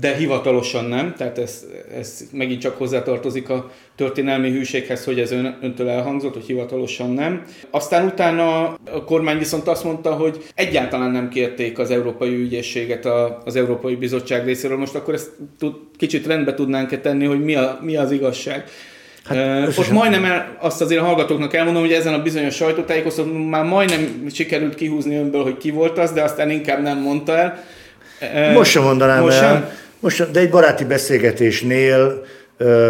[0.00, 1.66] de hivatalosan nem, tehát ez,
[1.98, 7.44] ez megint csak hozzátartozik a történelmi hűséghez, hogy ez ön, öntől elhangzott, hogy hivatalosan nem.
[7.70, 13.06] Aztán utána a kormány viszont azt mondta, hogy egyáltalán nem kérték az Európai Ügyészséget
[13.44, 14.78] az Európai Bizottság részéről.
[14.78, 15.30] Most akkor ezt
[15.96, 18.64] kicsit rendbe tudnánk-e tenni, hogy mi, a, mi az igazság.
[19.24, 23.64] Hát, Ott majdnem el, azt azért a hallgatóknak elmondom, hogy ezen a bizonyos sajtótájékoztatón már
[23.64, 27.62] majdnem sikerült kihúzni önből, hogy ki volt az, de aztán inkább nem mondta el.
[28.52, 29.52] Most sem mondanám Most el.
[29.52, 29.70] Sem?
[30.00, 32.24] Most, de egy baráti beszélgetésnél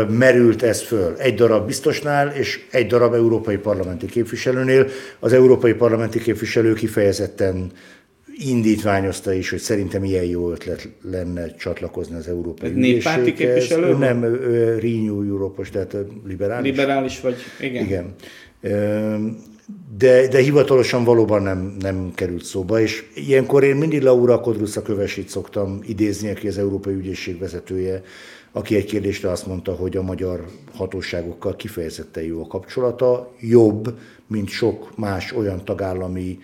[0.09, 1.15] merült ez föl.
[1.19, 4.87] Egy darab biztosnál, és egy darab európai parlamenti képviselőnél.
[5.21, 7.71] Az európai parlamenti képviselő kifejezetten
[8.37, 13.97] indítványozta is, hogy szerintem ilyen jó ötlet lenne csatlakozni az Európai Néppárti képviselő?
[13.97, 14.23] Nem,
[14.81, 16.71] Renew Europe, tehát liberális.
[16.71, 17.85] Liberális vagy, igen.
[17.85, 18.15] Igen.
[19.99, 25.29] de, de hivatalosan valóban nem, nem került szóba, és ilyenkor én mindig Laura Kodrusa kövesit
[25.29, 28.03] szoktam idézni, aki az Európai Ügyészség vezetője,
[28.53, 30.45] aki egy kérdésre azt mondta, hogy a magyar
[30.75, 36.39] hatóságokkal kifejezetten jó a kapcsolata, jobb, mint sok más olyan tagállami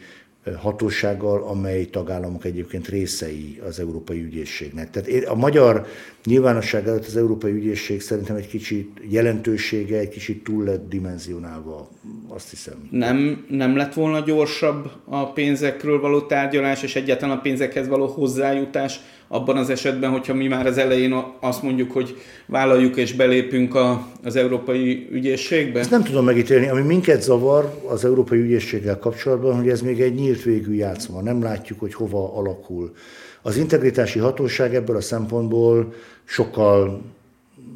[0.56, 4.90] hatósággal, amely tagállamok egyébként részei az Európai Ügyészségnek.
[4.90, 5.86] Tehát a magyar
[6.24, 11.88] nyilvánosság előtt az Európai Ügyészség szerintem egy kicsit jelentősége, egy kicsit túl lett dimenzionálva,
[12.28, 12.88] azt hiszem.
[12.90, 19.00] Nem, nem lett volna gyorsabb a pénzekről való tárgyalás, és egyáltalán a pénzekhez való hozzájutás
[19.32, 24.06] abban az esetben, hogyha mi már az elején azt mondjuk, hogy vállaljuk és belépünk a,
[24.24, 25.78] az Európai Ügyészségbe?
[25.78, 26.68] Ezt nem tudom megítélni.
[26.68, 31.20] Ami minket zavar az Európai Ügyészséggel kapcsolatban, hogy ez még egy nyílt végű játszma.
[31.20, 32.94] Nem látjuk, hogy hova alakul.
[33.42, 35.92] Az integritási hatóság ebből a szempontból
[36.24, 37.02] sokkal,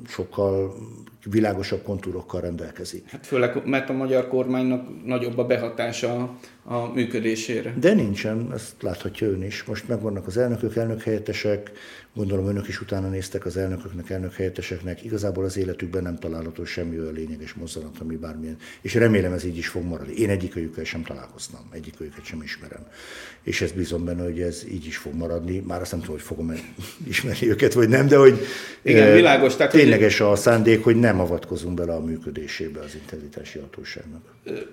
[0.09, 0.74] sokkal
[1.24, 3.11] világosabb kontúrokkal rendelkezik.
[3.11, 7.74] Hát főleg, mert a magyar kormánynak nagyobb a behatása a működésére.
[7.81, 9.64] De nincsen, ezt láthatja ön is.
[9.64, 11.70] Most megvannak az elnökök, elnökhelyettesek,
[12.14, 15.05] gondolom önök is utána néztek az elnököknek, elnökhelyetteseknek.
[15.05, 18.57] Igazából az életükben nem található semmi olyan lényeges mozzanat, ami bármilyen.
[18.81, 20.14] És remélem ez így is fog maradni.
[20.14, 22.87] Én egyikőjükkel sem találkoztam, egyikőjüket sem ismerem.
[23.42, 25.59] És ez bízom benne, hogy ez így is fog maradni.
[25.66, 26.53] Már azt nem tudom, hogy fogom
[27.09, 28.38] ismerni őket, vagy nem, de hogy
[28.83, 33.59] Igen, e, világos, tehát, tényleges a szándék, hogy nem avatkozunk bele a működésébe az integritási
[33.59, 34.22] hatóságnak.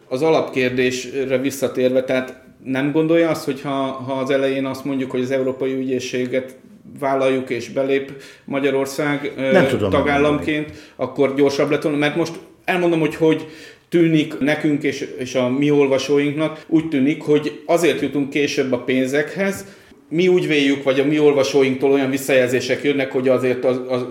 [0.08, 1.38] Az alapkérdésre
[1.82, 5.74] visszatérve, tehát nem gondolja azt, hogy ha, ha az elején azt mondjuk, hogy az Európai
[5.74, 6.56] Ügyészséget
[7.00, 8.12] vállaljuk és belép
[8.46, 12.34] Magyarország nem tudom tagállamként, nem akkor gyorsabb lett volna, mert most
[12.66, 13.48] elmondom, hogy hogy
[13.90, 19.66] tűnik nekünk és, és a mi olvasóinknak, úgy tűnik, hogy azért jutunk később a pénzekhez,
[20.10, 24.06] mi úgy véljük, vagy a mi olvasóinktól olyan visszajelzések jönnek, hogy azért az, az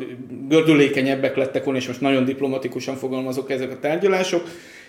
[0.49, 4.43] gördülékenyebbek lettek volna, és most nagyon diplomatikusan fogalmazok ezek a tárgyalások,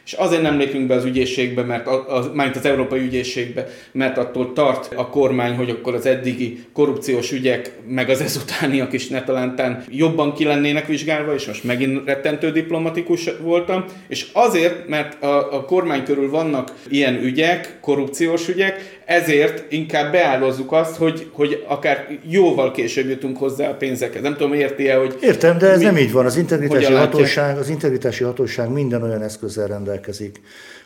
[0.05, 4.17] és azért nem lépünk be az ügyészségbe, mert a, a, mármint az Európai Ügyészségbe, mert
[4.17, 9.83] attól tart a kormány, hogy akkor az eddigi korrupciós ügyek, meg az ezutániak is netalántán
[9.89, 15.65] jobban ki lennének vizsgálva, és most megint rettentő diplomatikus voltam, és azért, mert a, a
[15.65, 22.71] kormány körül vannak ilyen ügyek, korrupciós ügyek, ezért inkább beállozzuk azt, hogy, hogy akár jóval
[22.71, 24.21] később jutunk hozzá a pénzekhez.
[24.21, 25.17] Nem tudom, érti-e, hogy...
[25.21, 26.25] Értem, de ez mi, nem így van.
[26.25, 29.90] Az integritási, hatóság, az integritási hatóság minden olyan eszközzel rendelkezik,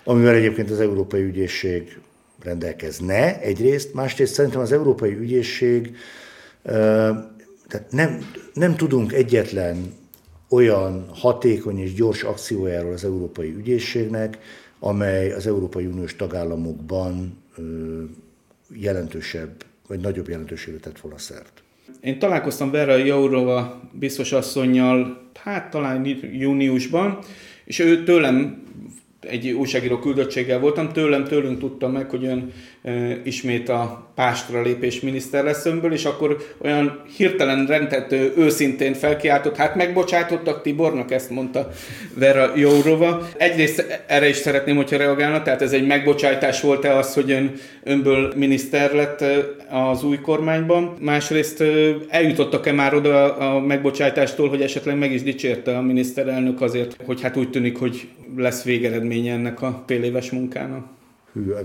[0.03, 1.99] amivel egyébként az Európai Ügyészség
[2.43, 5.95] rendelkezne egyrészt, másrészt szerintem az Európai Ügyészség,
[7.67, 9.93] tehát nem, nem tudunk egyetlen
[10.49, 14.37] olyan hatékony és gyors akciójáról az Európai Ügyészségnek,
[14.79, 17.43] amely az Európai Uniós tagállamokban
[18.73, 21.63] jelentősebb, vagy nagyobb jelentőségre tett volna szert.
[22.01, 27.19] Én találkoztam Vera Jourova biztos asszonynal, hát talán júniusban,
[27.65, 28.63] és ő tőlem
[29.27, 32.51] egy újságíró küldöttséggel voltam, tőlem, tőlünk tudtam meg, hogy ön
[33.23, 39.75] ismét a pástra lépés miniszter lesz önből, és akkor olyan hirtelen rendető, őszintén felkiáltott, hát
[39.75, 41.69] megbocsátottak Tibornak, ezt mondta
[42.13, 43.27] Vera Jourova.
[43.37, 48.33] Egyrészt erre is szeretném, hogyha reagálna, tehát ez egy megbocsátás volt-e az, hogy ön, önből
[48.35, 49.23] miniszter lett
[49.69, 50.95] az új kormányban.
[50.99, 51.63] Másrészt
[52.09, 57.37] eljutottak-e már oda a megbocsátástól, hogy esetleg meg is dicsérte a miniszterelnök azért, hogy hát
[57.37, 60.94] úgy tűnik, hogy lesz végeredménye ennek a fél munkának?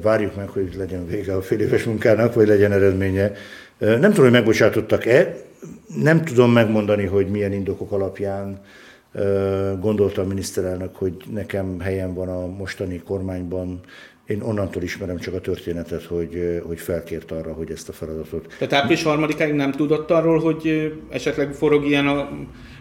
[0.02, 3.32] Várjuk meg, hogy legyen vége a fél éves munkának, vagy legyen eredménye.
[3.78, 5.36] Nem tudom, hogy megbocsátottak-e,
[6.02, 8.60] nem tudom megmondani, hogy milyen indokok alapján
[9.80, 13.80] gondolta a miniszterelnök, hogy nekem helyem van a mostani kormányban.
[14.26, 18.54] Én onnantól ismerem csak a történetet, hogy, hogy felkért arra, hogy ezt a feladatot.
[18.58, 22.28] Tehát április harmadikáig nem tudott arról, hogy esetleg forog ilyen a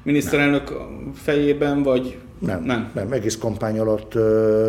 [0.04, 1.12] miniszterelnök nem.
[1.14, 2.92] fejében, vagy nem, nem.
[2.94, 3.12] nem.
[3.12, 4.14] Egész kampány alatt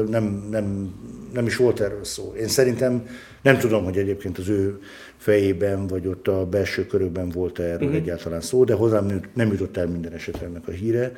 [0.09, 0.95] nem, nem,
[1.33, 2.35] nem is volt erről szó.
[2.39, 3.07] Én szerintem
[3.43, 4.79] nem tudom, hogy egyébként az ő
[5.17, 8.03] fejében, vagy ott a belső körökben volt -e erről uh-huh.
[8.03, 11.13] egyáltalán szó, de hozzám nem jutott el minden esetre ennek a híre.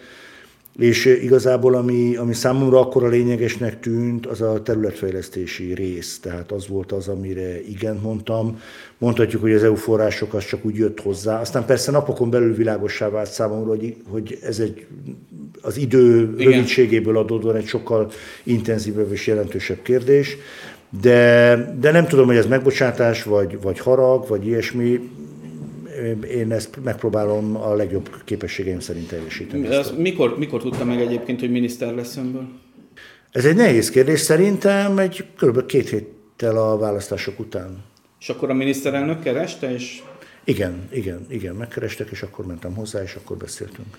[0.79, 6.19] És igazából, ami, ami számomra akkor a lényegesnek tűnt, az a területfejlesztési rész.
[6.19, 8.61] Tehát az volt az, amire igen mondtam.
[8.99, 11.41] Mondhatjuk, hogy az EU források az csak úgy jött hozzá.
[11.41, 14.87] Aztán persze napokon belül világossá vált számomra, hogy, hogy ez egy
[15.61, 16.53] az idő igen.
[16.53, 18.11] rövidségéből adódóan egy sokkal
[18.43, 20.37] intenzívebb és jelentősebb kérdés.
[21.01, 25.01] De, de nem tudom, hogy ez megbocsátás, vagy, vagy harag, vagy ilyesmi
[26.31, 29.69] én ezt megpróbálom a legjobb képességeim szerint teljesíteni.
[29.69, 32.49] De mikor, mikor tudta meg egyébként, hogy miniszter lesz önből?
[33.31, 34.21] Ez egy nehéz kérdés.
[34.21, 35.67] Szerintem egy kb.
[35.67, 37.85] két héttel a választások után.
[38.21, 40.03] És akkor a miniszterelnök kereste, és
[40.45, 43.99] Igen, igen, igen, megkerestek, és akkor mentem hozzá, és akkor beszéltünk.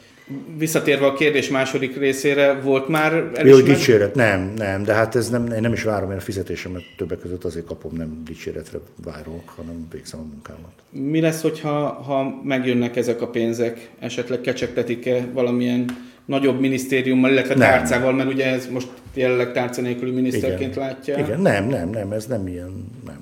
[0.57, 3.49] Visszatérve a kérdés második részére, volt már elismerő?
[3.49, 6.83] Jó, dicséret, nem, nem, de hát ez nem, én nem is várom, én a fizetésemet
[6.97, 10.71] többek között azért kapom, nem dicséretre várok, hanem végzem a munkámat.
[10.89, 15.85] Mi lesz, hogyha ha megjönnek ezek a pénzek, esetleg kecsegtetik-e valamilyen
[16.25, 17.69] nagyobb minisztériummal, illetve nem.
[17.69, 20.87] tárcával, mert ugye ez most jelenleg tárca nélküli miniszterként Igen.
[20.87, 21.17] látja.
[21.17, 23.19] Igen, nem, nem, nem, ez nem ilyen, nem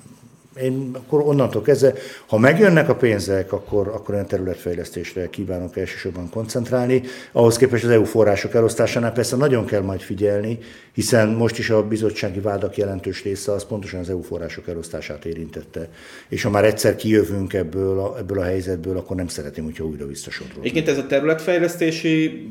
[0.60, 1.92] én akkor onnantól kezdve,
[2.26, 7.02] ha megjönnek a pénzek, akkor, akkor olyan területfejlesztésre kívánok elsősorban koncentrálni.
[7.32, 10.58] Ahhoz képest az EU források elosztásánál persze nagyon kell majd figyelni,
[10.92, 15.88] hiszen most is a bizottsági vádak jelentős része az pontosan az EU források elosztását érintette.
[16.28, 20.06] És ha már egyszer kijövünk ebből a, ebből a helyzetből, akkor nem szeretném, hogyha újra
[20.06, 20.58] visszasodrunk.
[20.58, 22.48] Egyébként ez a területfejlesztési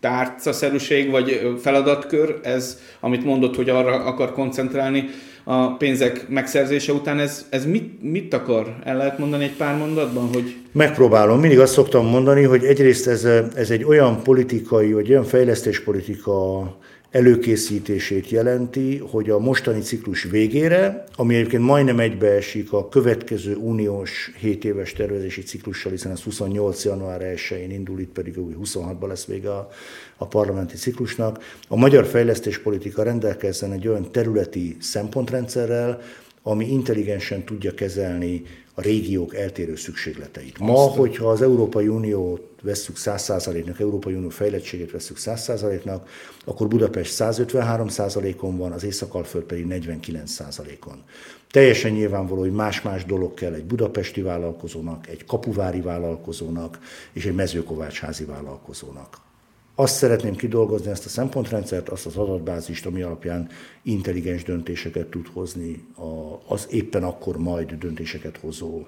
[0.00, 5.04] tárcaszerűség vagy feladatkör, ez, amit mondott, hogy arra akar koncentrálni,
[5.44, 8.76] a pénzek megszerzése után ez, ez mit, mit akar?
[8.84, 10.56] El lehet mondani egy pár mondatban, hogy...
[10.72, 11.40] Megpróbálom.
[11.40, 16.62] Mindig azt szoktam mondani, hogy egyrészt ez, ez egy olyan politikai, vagy olyan fejlesztéspolitika
[17.14, 24.64] előkészítését jelenti, hogy a mostani ciklus végére, ami egyébként majdnem egybeesik a következő uniós 7
[24.64, 26.84] éves tervezési ciklussal, hiszen ez 28.
[26.84, 29.68] január 1-én indul, itt pedig új 26-ban lesz vége a,
[30.16, 36.00] a parlamenti ciklusnak, a magyar fejlesztéspolitika rendelkezzen egy olyan területi szempontrendszerrel,
[36.42, 38.42] ami intelligensen tudja kezelni
[38.74, 40.58] a régiók eltérő szükségleteit.
[40.58, 46.08] Ma, hogyha az Európai Uniót vesszük 100%-nak, Európai Unió fejlettségét vesszük 100%-nak,
[46.44, 51.02] akkor Budapest 153%-on van, az Észak-Alföld pedig 49%-on.
[51.50, 56.78] Teljesen nyilvánvaló, hogy más-más dolog kell egy budapesti vállalkozónak, egy kapuvári vállalkozónak
[57.12, 59.23] és egy mezőkovácsházi vállalkozónak.
[59.74, 63.48] Azt szeretném kidolgozni, ezt a szempontrendszert, azt az adatbázist, ami alapján
[63.82, 65.84] intelligens döntéseket tud hozni
[66.46, 68.86] az éppen akkor majd döntéseket hozó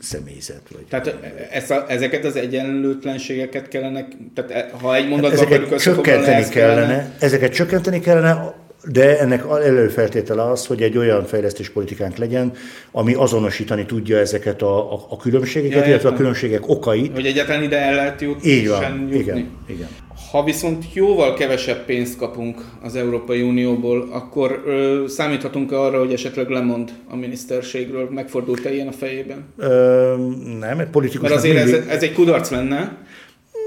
[0.00, 0.62] személyzet.
[0.72, 1.18] Vagy tehát
[1.50, 7.16] ezt a, ezeket az egyenlőtlenségeket kellene, tehát e, ha egy mondatban ezeket csökkenteni kellene, kellene,
[7.18, 8.54] ezeket csökkenteni kellene,
[8.92, 12.52] de ennek előfeltétele az, hogy egy olyan fejlesztéspolitikánk legyen,
[12.90, 17.10] ami azonosítani tudja ezeket a, a, a különbségeket, ja, illetve a különbségek okai.
[17.14, 18.50] Hogy egyáltalán ide el lehet jutni.
[18.50, 19.18] Így van, jutni.
[19.18, 19.88] igen, igen.
[20.30, 26.48] Ha viszont jóval kevesebb pénzt kapunk az Európai Unióból, akkor ö, számíthatunk arra, hogy esetleg
[26.48, 28.08] lemond a miniszterségről?
[28.10, 29.44] Megfordult-e ilyen a fejében?
[29.56, 30.14] Ö,
[30.58, 31.28] nem, egy politikus.
[31.28, 31.74] Mert azért mindig...
[31.74, 32.96] ez, ez egy kudarc lenne.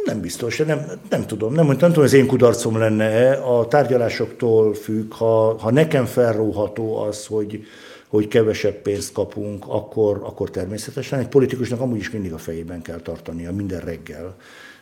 [0.05, 1.53] Nem biztos, nem, nem tudom.
[1.53, 7.25] Nem, nem tudom, ez én kudarcom lenne A tárgyalásoktól függ, ha, ha nekem felróható az,
[7.25, 7.63] hogy,
[8.07, 12.99] hogy kevesebb pénzt kapunk, akkor, akkor természetesen egy politikusnak amúgy is mindig a fejében kell
[12.99, 14.35] tartania, minden reggel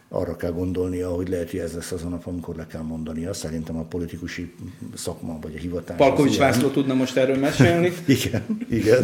[0.09, 3.33] arra kell gondolnia, hogy lehet, hogy ez lesz az a nap, amikor le kell mondania.
[3.33, 4.53] Szerintem a politikusi
[4.95, 5.97] szakma vagy a hivatás.
[5.97, 7.91] Palkovics László tudna most erről mesélni.
[8.05, 9.03] igen, igen.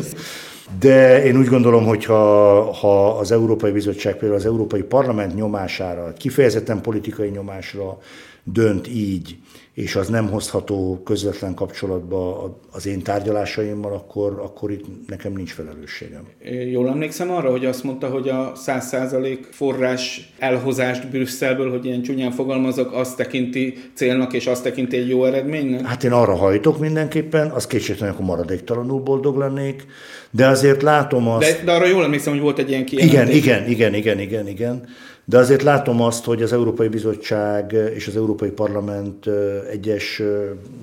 [0.79, 6.13] De én úgy gondolom, hogy ha, ha az Európai Bizottság például az Európai Parlament nyomására,
[6.13, 7.97] kifejezetten politikai nyomásra
[8.43, 9.37] dönt így,
[9.75, 16.23] és az nem hozható közvetlen kapcsolatba az én tárgyalásaimmal, akkor, akkor itt nekem nincs felelősségem.
[16.71, 22.31] Jól emlékszem arra, hogy azt mondta, hogy a 100% forrás elhozást Brüsszelből, hogy ilyen csúnyán
[22.31, 25.85] fogalmazok, azt tekinti célnak, és azt tekinti egy jó eredménynek?
[25.85, 29.85] Hát én arra hajtok mindenképpen, az kétségtelen, akkor maradéktalanul boldog lennék,
[30.31, 31.57] de azért látom azt...
[31.57, 33.35] De, de arra jól emlékszem, hogy volt egy ilyen kijelentés.
[33.35, 34.87] Igen, igen, igen, igen, igen, igen.
[35.27, 39.25] De azért látom azt, hogy az Európai Bizottság és az Európai Parlament
[39.71, 40.21] egyes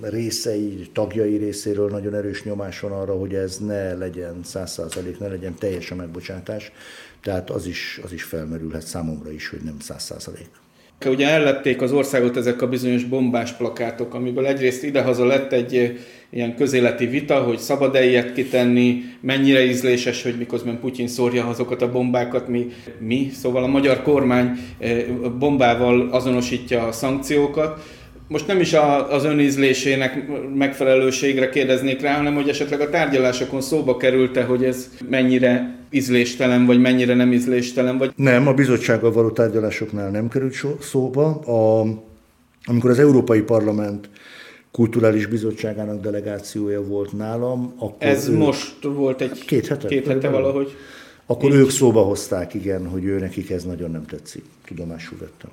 [0.01, 5.29] részei, tagjai részéről nagyon erős nyomás van arra, hogy ez ne legyen száz százalék, ne
[5.29, 6.73] legyen teljes a megbocsátás.
[7.23, 10.51] Tehát az is, az is felmerülhet számomra is, hogy nem száz százalék.
[11.07, 15.99] Ugye ellették az országot ezek a bizonyos bombás plakátok, amiből egyrészt idehaza lett egy
[16.35, 21.91] ilyen közéleti vita, hogy szabad-e ilyet kitenni, mennyire ízléses, hogy miközben Putyin szórja azokat a
[21.91, 22.67] bombákat, mi,
[22.99, 25.05] mi, szóval a magyar kormány eh,
[25.39, 27.83] bombával azonosítja a szankciókat.
[28.29, 28.75] Most nem is
[29.11, 35.77] az önízlésének megfelelőségre kérdeznék rá, hanem hogy esetleg a tárgyalásokon szóba került-e, hogy ez mennyire
[35.91, 37.99] ízléstelen, vagy mennyire nem ízléstelen.
[37.99, 38.13] Vagy...
[38.17, 41.25] Nem, a bizottsággal való tárgyalásoknál nem került szóba.
[41.35, 41.87] A,
[42.65, 44.09] amikor az Európai Parlament
[44.73, 47.75] kulturális bizottságának delegációja volt nálam.
[47.79, 50.77] Akkor Ez ő, most volt egy hát két hete, két hete valahogy.
[51.27, 51.57] Akkor Így.
[51.57, 54.45] ők szóba hozták, igen, hogy ő nekik ez nagyon nem tetszik.
[54.65, 55.51] Tudomásul vettem.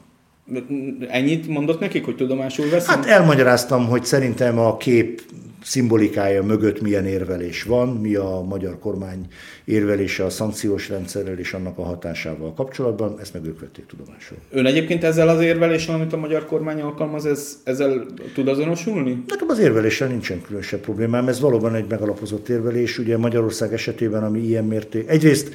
[1.08, 2.96] Ennyit mondott nekik, hogy tudomásul veszem?
[2.96, 5.22] Hát elmagyaráztam, hogy szerintem a kép
[5.64, 9.28] szimbolikája mögött milyen érvelés van, mi a magyar kormány
[9.66, 14.38] érvelése a szankciós rendszerrel és annak a hatásával kapcsolatban, ezt meg ők vették tudomásul.
[14.52, 19.24] Ön egyébként ezzel az érveléssel, amit a magyar kormány alkalmaz, ez, ezzel tud azonosulni?
[19.28, 22.98] Nekem az érveléssel nincsen különösebb problémám, ez valóban egy megalapozott érvelés.
[22.98, 25.10] Ugye Magyarország esetében, ami ilyen mérték.
[25.10, 25.54] Egyrészt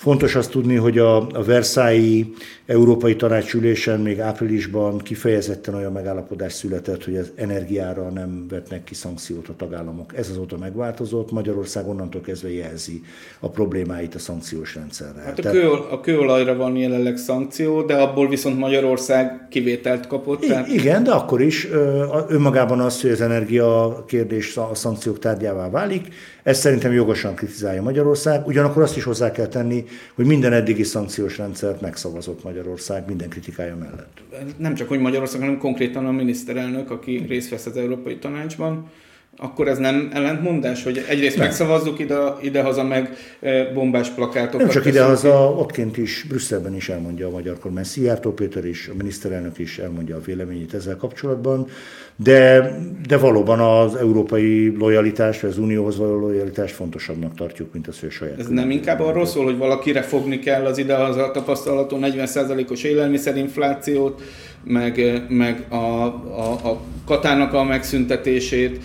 [0.00, 2.26] Fontos azt tudni, hogy a, a Versailles
[2.66, 9.48] Európai Tanácsülésen még áprilisban kifejezetten olyan megállapodás született, hogy az energiára nem vetnek ki szankciót
[9.48, 10.16] a tagállamok.
[10.16, 13.02] Ez azóta megváltozott, Magyarország onnantól kezdve jelzi
[13.40, 15.24] a problémáit a szankciós rendszerrel.
[15.24, 20.40] Hát a, kő, a kőolajra van jelenleg szankció, de abból viszont Magyarország kivételt kapott.
[20.40, 20.68] Tehát...
[20.68, 21.68] Igen, de akkor is
[22.28, 26.08] önmagában az, hogy az energia kérdés a szankciók tárgyává válik,
[26.42, 29.84] ezt szerintem jogosan kritizálja Magyarország, ugyanakkor azt is hozzá kell tenni,
[30.14, 34.20] hogy minden eddigi szankciós rendszert megszavazott Magyarország minden kritikája mellett.
[34.56, 38.90] Nem csak, hogy Magyarország, hanem konkrétan a miniszterelnök, aki részt vesz az Európai Tanácsban,
[39.36, 41.46] akkor ez nem ellentmondás, hogy egyrészt nem.
[41.46, 44.60] megszavazzuk ide, idehaza meg e, bombás plakátokat.
[44.60, 47.84] Nem csak idehaza, ottként is, Brüsszelben is elmondja a magyar kormány.
[47.84, 51.66] Szijjártó Péter is, a miniszterelnök is elmondja a véleményét ezzel kapcsolatban,
[52.16, 52.70] de,
[53.06, 58.10] de valóban az európai lojalitás, vagy az unióhoz való lojalitást fontosabbnak tartjuk, mint az, a
[58.10, 58.38] saját.
[58.38, 64.22] Ez nem inkább arról szól, hogy valakire fogni kell az idehaza tapasztalatú 40%-os élelmiszerinflációt,
[64.64, 68.80] meg, meg a, a, a katának a megszüntetését,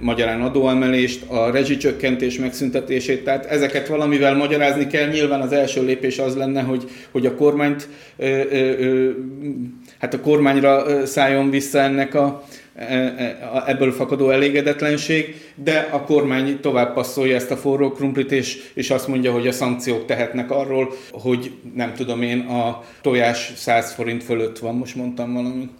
[0.00, 5.08] magyarán adóemelést, a rezsicsökkentés megszüntetését, tehát ezeket valamivel magyarázni kell.
[5.08, 7.88] Nyilván az első lépés az lenne, hogy, hogy a kormányt,
[9.98, 12.44] hát a kormányra szálljon vissza ennek a,
[13.66, 19.08] ebből fakadó elégedetlenség, de a kormány tovább passzolja ezt a forró krumplit, és, és azt
[19.08, 24.58] mondja, hogy a szankciók tehetnek arról, hogy nem tudom én, a tojás 100 forint fölött
[24.58, 25.70] van, most mondtam valamit.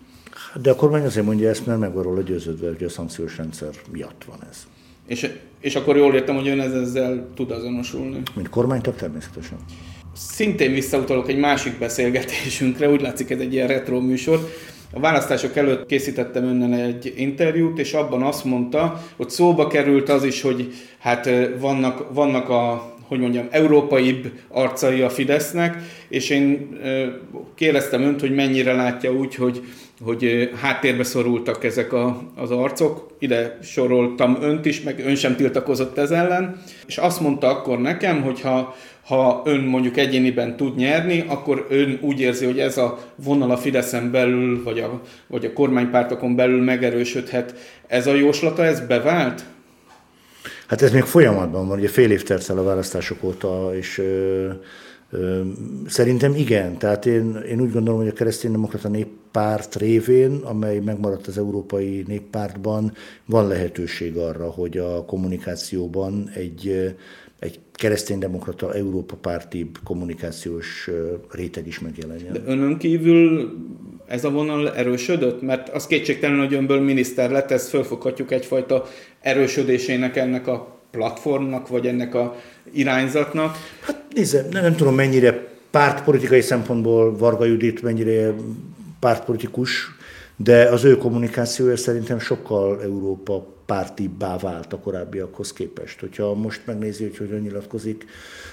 [0.62, 3.68] De a kormány azért mondja ezt, mert meg van róla győződve, hogy a szankciós rendszer
[3.92, 4.66] miatt van ez.
[5.06, 5.30] És,
[5.60, 8.22] és akkor jól értem, hogy ön ezzel tud azonosulni.
[8.34, 9.58] Mint kormánytag természetesen.
[10.14, 14.48] Szintén visszautalok egy másik beszélgetésünkre, úgy látszik ez egy ilyen retro műsor.
[14.92, 20.24] A választások előtt készítettem önnel egy interjút, és abban azt mondta, hogy szóba került az
[20.24, 21.28] is, hogy hát
[21.58, 25.76] vannak, vannak a hogy mondjam, európaibb arcai a Fidesznek,
[26.08, 26.78] és én
[27.54, 29.62] kérdeztem önt, hogy mennyire látja úgy, hogy
[30.04, 35.98] hogy háttérbe szorultak ezek a, az arcok, ide soroltam önt is, meg ön sem tiltakozott
[35.98, 38.76] ez ellen, és azt mondta akkor nekem, hogy ha,
[39.06, 43.56] ha ön mondjuk egyéniben tud nyerni, akkor ön úgy érzi, hogy ez a vonal a
[43.56, 47.54] Fideszen belül, vagy a, vagy a kormánypártokon belül megerősödhet.
[47.86, 49.44] Ez a jóslata, ez bevált?
[50.66, 54.02] Hát ez még folyamatban van, ugye fél év a választások óta, és
[55.86, 61.38] Szerintem igen, tehát én, én úgy gondolom, hogy a kereszténydemokrata néppárt révén, amely megmaradt az
[61.38, 62.92] Európai Néppártban,
[63.24, 66.94] van lehetőség arra, hogy a kommunikációban egy,
[67.38, 70.90] egy kereszténydemokrata Európa párti kommunikációs
[71.30, 72.32] réteg is megjelenjen.
[72.32, 73.52] De önön kívül
[74.06, 75.42] ez a vonal erősödött?
[75.42, 78.84] Mert az kétségtelen, hogy önből miniszter lett, ezt fölfoghatjuk egyfajta
[79.20, 82.36] erősödésének ennek a platformnak, vagy ennek a
[82.72, 83.56] irányzatnak.
[83.80, 88.34] Hát nézze, nem, nem tudom mennyire pártpolitikai szempontból Varga Judit mennyire
[89.00, 89.94] pártpolitikus,
[90.36, 96.00] de az ő kommunikációja szerintem sokkal Európa pártibbá vált a korábbiakhoz képest.
[96.00, 98.04] Hogyha most megnézi, hogy hogyan nyilatkozik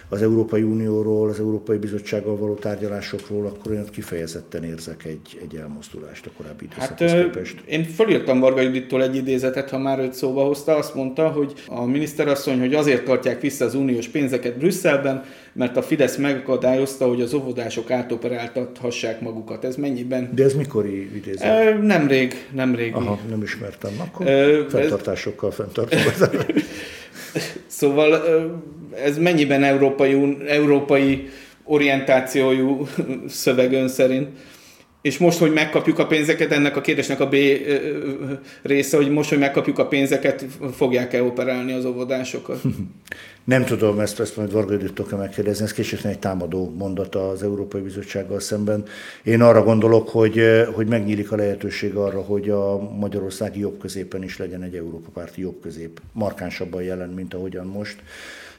[0.09, 6.25] az Európai Unióról, az Európai Bizottsággal való tárgyalásokról, akkor én kifejezetten érzek egy, egy elmozdulást
[6.25, 7.61] a korábbi időszakhoz hát, képest.
[7.65, 11.85] Én fölírtam Varga Judittól egy idézetet, ha már őt szóba hozta, azt mondta, hogy a
[11.85, 15.23] miniszterasszony, hogy azért tartják vissza az uniós pénzeket Brüsszelben,
[15.53, 19.65] mert a Fidesz megakadályozta, hogy az óvodások átoperáltathassák magukat.
[19.65, 20.29] Ez mennyiben?
[20.35, 21.81] De ez mikori idézet?
[21.81, 22.93] Nemrég, nemrég.
[22.93, 23.91] Aha, nem ismertem.
[23.97, 25.99] Akkor e, fenntartásokkal fenntartom.
[27.67, 28.23] szóval
[29.03, 31.29] ez mennyiben európai, európai
[31.63, 32.87] orientációjú
[33.27, 34.27] szöveg ön szerint?
[35.03, 37.35] És most, hogy megkapjuk a pénzeket, ennek a kérdésnek a B
[38.61, 40.45] része, hogy most, hogy megkapjuk a pénzeket,
[40.75, 42.61] fogják-e operálni az óvodásokat?
[43.43, 47.81] Nem tudom, ezt, ezt majd Varga Juditól megkérdezni, ez később egy támadó mondata az Európai
[47.81, 48.85] Bizottsággal szemben.
[49.23, 50.41] Én arra gondolok, hogy,
[50.73, 55.41] hogy megnyílik a lehetőség arra, hogy a magyarországi jobb középen is legyen egy Európa párti
[55.41, 57.95] jobb közép, markánsabban jelen, mint ahogyan most.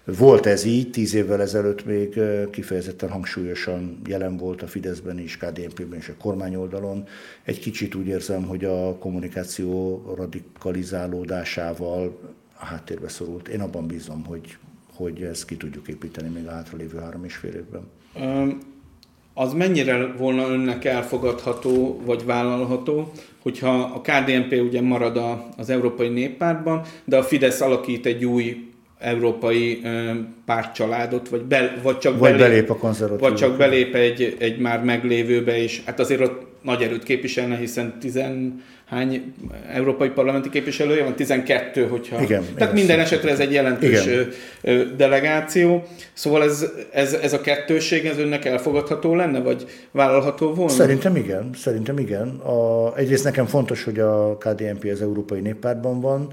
[0.04, 5.98] Volt ez így, tíz évvel ezelőtt még kifejezetten hangsúlyosan jelen volt a Fideszben is, KDNP-ben
[5.98, 7.06] és a kormányoldalon.
[7.42, 12.18] Egy kicsit úgy érzem, hogy a kommunikáció radikalizálódásával
[12.58, 13.48] a háttérbe szorult.
[13.48, 14.56] Én abban bízom, hogy,
[14.94, 17.88] hogy ezt ki tudjuk építeni még a hátralévő három és fél évben.
[19.34, 25.20] az mennyire volna önnek elfogadható vagy vállalható, hogyha a KDNP ugye marad
[25.56, 28.73] az Európai Néppártban, de a Fidesz alakít egy új
[29.04, 29.82] európai
[30.44, 33.28] pártcsaládot, vagy, be, vagy csak vagy belép, belép a konzervatív.
[33.28, 37.98] Vagy csak belép egy, egy már meglévőbe, és hát azért ott nagy erőt képviselne, hiszen
[38.00, 39.34] tizen hány
[39.72, 41.14] európai parlamenti képviselője van?
[41.14, 42.22] 12, hogyha...
[42.22, 42.44] Igen.
[42.56, 44.96] Tehát minden esetre ez egy jelentős Igen.
[44.96, 45.82] delegáció.
[46.12, 50.72] Szóval ez, ez, ez a kettőség, ez önnek elfogadható lenne, vagy vállalható volna?
[50.72, 52.28] Szerintem igen, szerintem igen.
[52.28, 56.32] A, egyrészt nekem fontos, hogy a KDNP az Európai Néppártban van,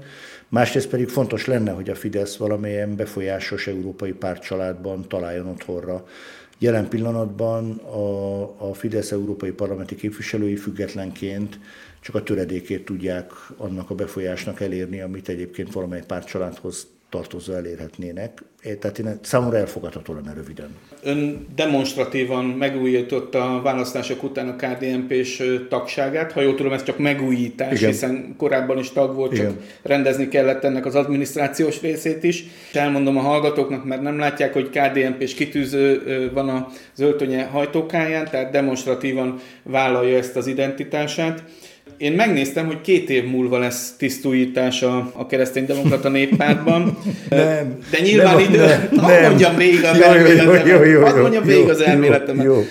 [0.52, 6.04] Másrészt pedig fontos lenne, hogy a Fidesz valamilyen befolyásos európai pártcsaládban találjon otthonra.
[6.62, 11.58] Jelen pillanatban a, a Fidesz európai parlamenti képviselői függetlenként
[12.00, 18.42] csak a töredékét tudják annak a befolyásnak elérni, amit egyébként valamely pártcsaládhoz tartozó elérhetnének.
[18.80, 20.76] Tehát én, számomra elfogadható lenne röviden.
[21.02, 26.32] Ön demonstratívan megújította a választások után a KDNP-s tagságát.
[26.32, 27.90] Ha jól tudom, ez csak megújítás, Igen.
[27.90, 29.60] hiszen korábban is tag volt, csak Igen.
[29.82, 32.44] rendezni kellett ennek az adminisztrációs részét is.
[32.70, 38.52] És elmondom a hallgatóknak, mert nem látják, hogy KDNP-s kitűző van az öltönye hajtókáján, tehát
[38.52, 41.42] demonstratívan vállalja ezt az identitását.
[42.02, 46.98] Én megnéztem, hogy két év múlva lesz tisztújítás a, a kereszténydemokrata néppártban.
[47.28, 47.78] Nem.
[47.90, 48.58] De nyilván nem, idő...
[48.58, 49.22] Nem, nem.
[49.22, 50.66] mondjam végig az elméletemet.
[50.66, 52.44] Jó, jó, jó, jó, mondjam végig az elméletemet.
[52.44, 52.62] Jó, jó.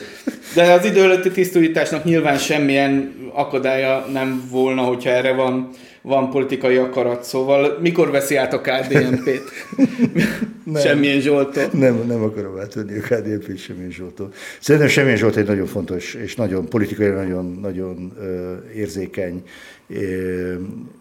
[0.53, 5.69] De az idő előtti tisztújításnak nyilván semmilyen akadálya nem volna, hogyha erre van
[6.01, 9.43] van politikai akarat, szóval mikor veszi át a KDNP-t?
[10.83, 11.63] Semmilyen Zsoltól.
[11.71, 14.33] Nem, nem akarom átvenni a KDNP-t Semmilyen Zsoltól.
[14.59, 19.43] Szerintem Semmilyen Zsolt egy nagyon fontos és nagyon politikai, nagyon, nagyon uh, érzékeny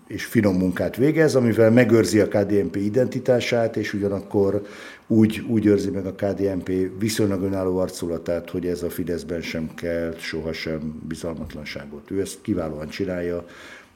[0.08, 4.62] és finom munkát végez, amivel megőrzi a KDNP identitását, és ugyanakkor
[5.10, 10.14] úgy, úgy őrzi meg a KDNP viszonylag önálló arculatát, hogy ez a Fideszben sem kell
[10.18, 12.10] sohasem bizalmatlanságot.
[12.10, 13.46] Ő ezt kiválóan csinálja,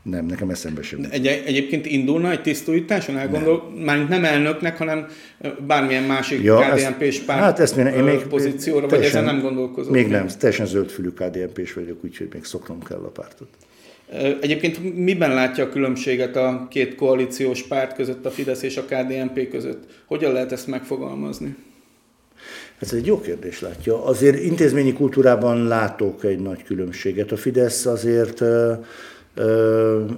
[0.03, 1.07] nem, nekem eszembe sem.
[1.11, 3.17] Egy, egyébként indulna egy tisztújításon?
[3.17, 3.85] Elgondol, nem.
[3.85, 5.07] már nem elnöknek, hanem
[5.67, 9.93] bármilyen másik ja, KDNP-s párt hát ezt én, én még pozícióra, vagy ezen nem gondolkozom?
[9.93, 13.49] Még nem, teljesen zöldfülű KDNP-s vagyok, úgyhogy még szoknom kell a pártot.
[14.41, 19.49] Egyébként miben látja a különbséget a két koalíciós párt között, a Fidesz és a KDNP
[19.49, 19.83] között?
[20.07, 21.57] Hogyan lehet ezt megfogalmazni?
[22.79, 24.05] Ez egy jó kérdés látja.
[24.05, 27.33] Azért intézményi kultúrában látok egy nagy különbséget.
[27.33, 28.43] A Fidesz azért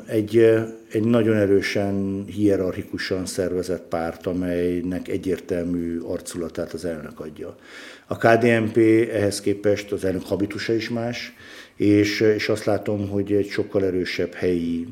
[0.07, 0.36] egy,
[0.90, 7.57] egy nagyon erősen, hierarchikusan szervezett párt, amelynek egyértelmű arculatát az elnök adja.
[8.07, 8.76] A KDNP
[9.12, 11.32] ehhez képest az elnök habitusa is más,
[11.77, 14.87] és, és azt látom, hogy egy sokkal erősebb helyi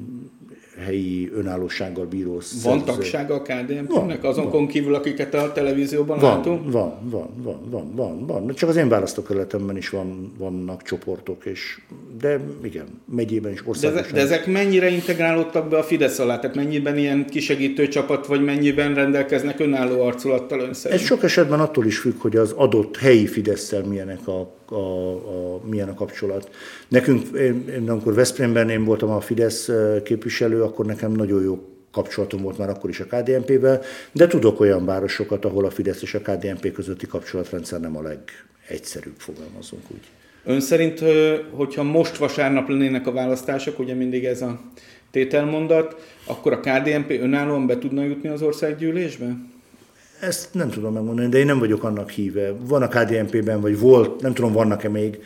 [0.79, 4.67] helyi önállósággal bíró Van tagsága a KDNP-nek azokon van.
[4.67, 6.73] kívül, akiket a televízióban van, látunk?
[6.73, 8.55] Van, van, van, van, van, van.
[8.55, 11.81] Csak az én választókerületemben is van, vannak csoportok, és,
[12.21, 14.07] de igen, megyében is országosan.
[14.07, 16.39] De, de ezek mennyire integrálódtak be a Fidesz alá?
[16.39, 21.01] Tehát mennyiben ilyen kisegítő csapat, vagy mennyiben rendelkeznek önálló arculattal ön szerint?
[21.01, 25.61] Ez sok esetben attól is függ, hogy az adott helyi fidesz milyenek a, a, a,
[25.65, 26.51] milyen a kapcsolat.
[26.89, 29.71] Nekünk, én, én, amikor Veszprémben én voltam a Fidesz
[30.05, 34.85] képviselő, akkor nekem nagyon jó kapcsolatom volt már akkor is a KDNP-vel, de tudok olyan
[34.85, 40.09] városokat, ahol a Fidesz és a KDNP közötti kapcsolatrendszer nem a legegyszerűbb, fogalmazunk úgy.
[40.45, 41.05] Ön szerint,
[41.51, 44.61] hogyha most vasárnap lennének a választások, ugye mindig ez a
[45.11, 45.97] tételmondat,
[46.27, 49.37] akkor a KDNP önállóan be tudna jutni az országgyűlésbe?
[50.27, 52.53] Ezt nem tudom megmondani, de én nem vagyok annak híve.
[52.67, 55.19] Van a KDNP-ben, vagy volt, nem tudom, vannak-e még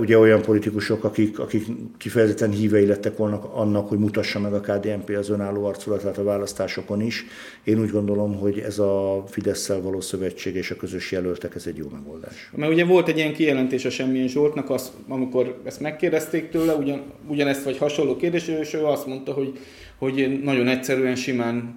[0.00, 1.66] ugye olyan politikusok, akik, akik
[1.98, 7.00] kifejezetten hívei lettek volna annak, hogy mutassa meg a KDNP az önálló arculatát a választásokon
[7.00, 7.24] is.
[7.64, 11.76] Én úgy gondolom, hogy ez a fidesz való szövetség és a közös jelöltek, ez egy
[11.76, 12.50] jó megoldás.
[12.56, 17.02] Mert ugye volt egy ilyen kijelentés a Semmilyen Zsoltnak, az, amikor ezt megkérdezték tőle, ugyan,
[17.26, 19.58] ugyanezt vagy hasonló kérdés, és ő azt mondta, hogy,
[19.98, 21.74] hogy nagyon egyszerűen, simán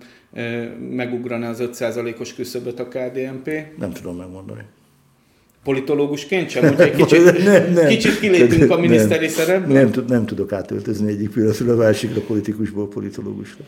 [0.89, 3.49] megugrana az 5%-os küszöböt a KDNP.
[3.77, 4.63] Nem tudom megmondani
[5.63, 9.73] politológusként sem, hogy egy kicsit, nem, nem, kicsit kilépünk a miniszteri nem, szerepből?
[9.73, 13.63] Nem, nem tudok átöltözni egyik pillanatról a másikra, politikusból politiológusra.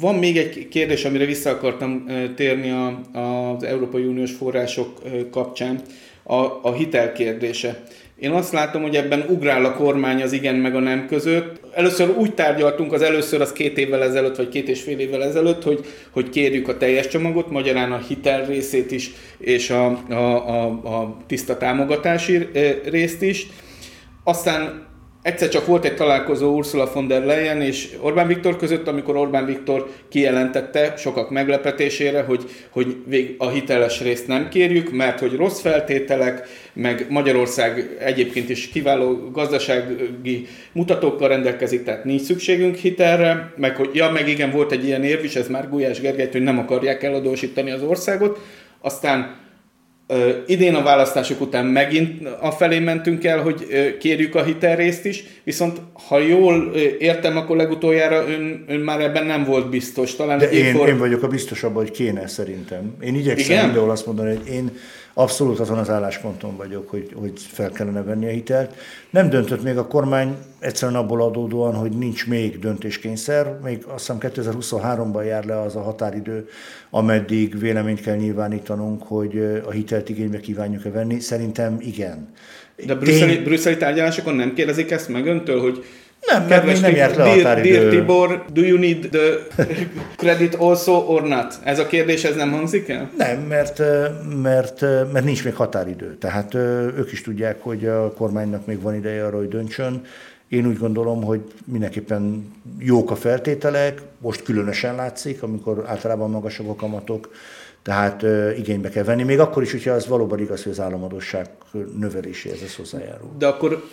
[0.00, 2.70] Van még egy kérdés, amire vissza akartam térni
[3.12, 5.80] az Európai Uniós források kapcsán,
[6.22, 7.82] a, a hitel kérdése.
[8.18, 11.57] Én azt látom, hogy ebben ugrál a kormány az igen meg a nem között.
[11.78, 15.62] Először úgy tárgyaltunk, az először az két évvel ezelőtt, vagy két és fél évvel ezelőtt,
[15.62, 20.66] hogy, hogy kérjük a teljes csomagot, magyarán a hitel részét is, és a, a, a,
[20.66, 22.48] a tiszta támogatási
[22.84, 23.46] részt is.
[24.24, 24.87] Aztán
[25.22, 29.46] Egyszer csak volt egy találkozó Ursula von der Leyen és Orbán Viktor között, amikor Orbán
[29.46, 32.96] Viktor kijelentette sokak meglepetésére, hogy, hogy
[33.38, 40.46] a hiteles részt nem kérjük, mert hogy rossz feltételek, meg Magyarország egyébként is kiváló gazdasági
[40.72, 45.24] mutatókkal rendelkezik, tehát nincs szükségünk hitelre, meg hogy ja, meg igen, volt egy ilyen érv
[45.24, 48.40] is, ez már Gulyás Gergelyt, hogy nem akarják eladósítani az országot,
[48.80, 49.47] aztán
[50.46, 53.66] idén a választások után megint a felé mentünk el, hogy
[53.98, 59.44] kérjük a hitelrészt is, viszont ha jól értem, akkor legutoljára ön, ön már ebben nem
[59.44, 60.14] volt biztos.
[60.14, 60.88] Talán De én, évfor...
[60.88, 62.94] én vagyok a biztos abban, hogy kéne szerintem.
[63.00, 64.70] Én igyekszem mindenhol azt mondani, hogy én
[65.18, 68.74] abszolút azon az állásponton vagyok, hogy, hogy fel kellene venni a hitelt.
[69.10, 73.58] Nem döntött még a kormány egyszerűen abból adódóan, hogy nincs még döntéskényszer.
[73.64, 76.48] Még azt hiszem 2023-ban jár le az a határidő,
[76.90, 81.20] ameddig véleményt kell nyilvánítanunk, hogy a hitelt igénybe kívánjuk-e venni.
[81.20, 82.28] Szerintem igen.
[82.86, 83.44] De brüsszeli, Én...
[83.44, 85.84] brüsszeli tárgyalásokon nem kérdezik ezt meg öntől, hogy
[86.26, 87.78] nem, mert még nem járt le a határidő.
[87.78, 89.64] Dear Tibor, do you need the
[90.16, 91.54] credit also or not?
[91.64, 93.10] Ez a kérdés, ez nem hangzik el?
[93.16, 93.82] Nem, mert,
[94.42, 94.80] mert,
[95.12, 96.16] mert nincs még határidő.
[96.20, 96.54] Tehát
[96.96, 100.02] ők is tudják, hogy a kormánynak még van ideje arra, hogy döntsön.
[100.48, 106.74] Én úgy gondolom, hogy mindenképpen jók a feltételek, most különösen látszik, amikor általában magasabb a
[106.74, 107.30] kamatok,
[107.88, 108.24] tehát
[108.58, 111.46] igénybe kell venni, még akkor is, hogyha az valóban igaz, hogy az államadóság
[111.98, 113.30] növeléséhez ez hozzájárul.
[113.38, 113.84] De akkor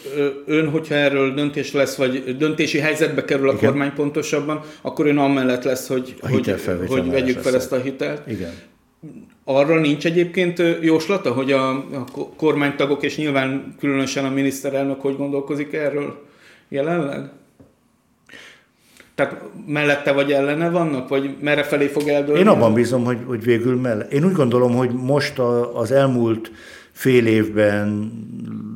[0.46, 3.70] ön, hogyha erről döntés lesz, vagy döntési helyzetbe kerül a Igen.
[3.70, 6.56] kormány pontosabban, akkor ön amellett lesz, hogy, a hogy,
[6.88, 8.28] hogy vegyük fel ezt a hitelt.
[8.28, 8.54] Igen.
[9.44, 12.06] Arra nincs egyébként jóslata, hogy a, a
[12.38, 16.26] kormánytagok, és nyilván különösen a miniszterelnök hogy gondolkozik erről
[16.70, 17.30] jelenleg?
[19.16, 22.40] Tehát mellette vagy ellene vannak, vagy merre felé fog eldőlni?
[22.40, 24.12] Én abban bízom, hogy, hogy végül mellett.
[24.12, 26.52] Én úgy gondolom, hogy most a, az elmúlt
[26.92, 28.12] fél évben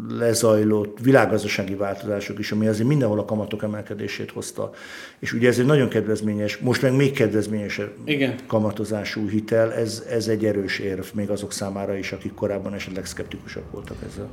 [0.09, 4.71] lezajlott világgazdasági változások is, ami azért mindenhol a kamatok emelkedését hozta.
[5.19, 8.35] És ugye ez egy nagyon kedvezményes, most meg még kedvezményesebb Igen.
[8.47, 13.71] kamatozású hitel, ez, ez egy erős érv még azok számára is, akik korábban esetleg szkeptikusak
[13.71, 14.29] voltak ezzel.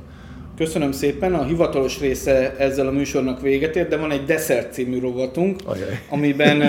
[0.57, 4.99] Köszönöm szépen, a hivatalos része ezzel a műsornak véget ért, de van egy Desszert című
[4.99, 5.99] rovatunk, Ajaj.
[6.09, 6.61] amiben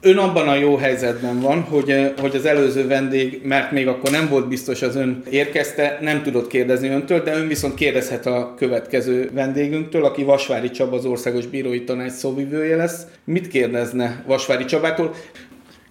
[0.00, 4.28] ön abban a jó helyzetben van, hogy, hogy az előző vendég, mert még akkor nem
[4.28, 9.30] volt biztos az ön érkezte, nem tudott kérdezni öntől, de ön viszont kérdezhet a következő
[9.32, 13.06] vendégünktől, aki Vasvári Csaba, az Országos Bírói Tanács szóvivője lesz.
[13.24, 15.14] Mit kérdezne Vasvári Csabától?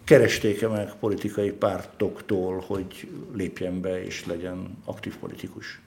[0.03, 5.81] Keresték-e meg politikai pártoktól, hogy lépjen be és legyen aktív politikus?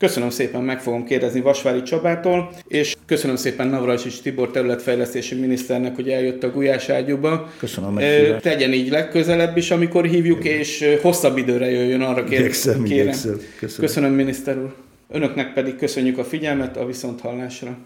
[0.00, 6.08] Köszönöm szépen, meg fogom kérdezni Vasvári Csabától, és köszönöm szépen Navracsics Tibor területfejlesztési miniszternek, hogy
[6.08, 7.50] eljött a Gulyás ágyúba.
[7.58, 8.00] Köszönöm a
[8.40, 10.58] Tegyen így legközelebb is, amikor hívjuk, Igen.
[10.58, 12.24] és hosszabb időre jöjjön arra.
[12.26, 13.06] Igyekszem, kérem.
[13.06, 13.40] Köszönöm.
[13.78, 14.74] köszönöm, miniszter úr.
[15.08, 17.76] Önöknek pedig köszönjük a figyelmet, a viszonthallásra.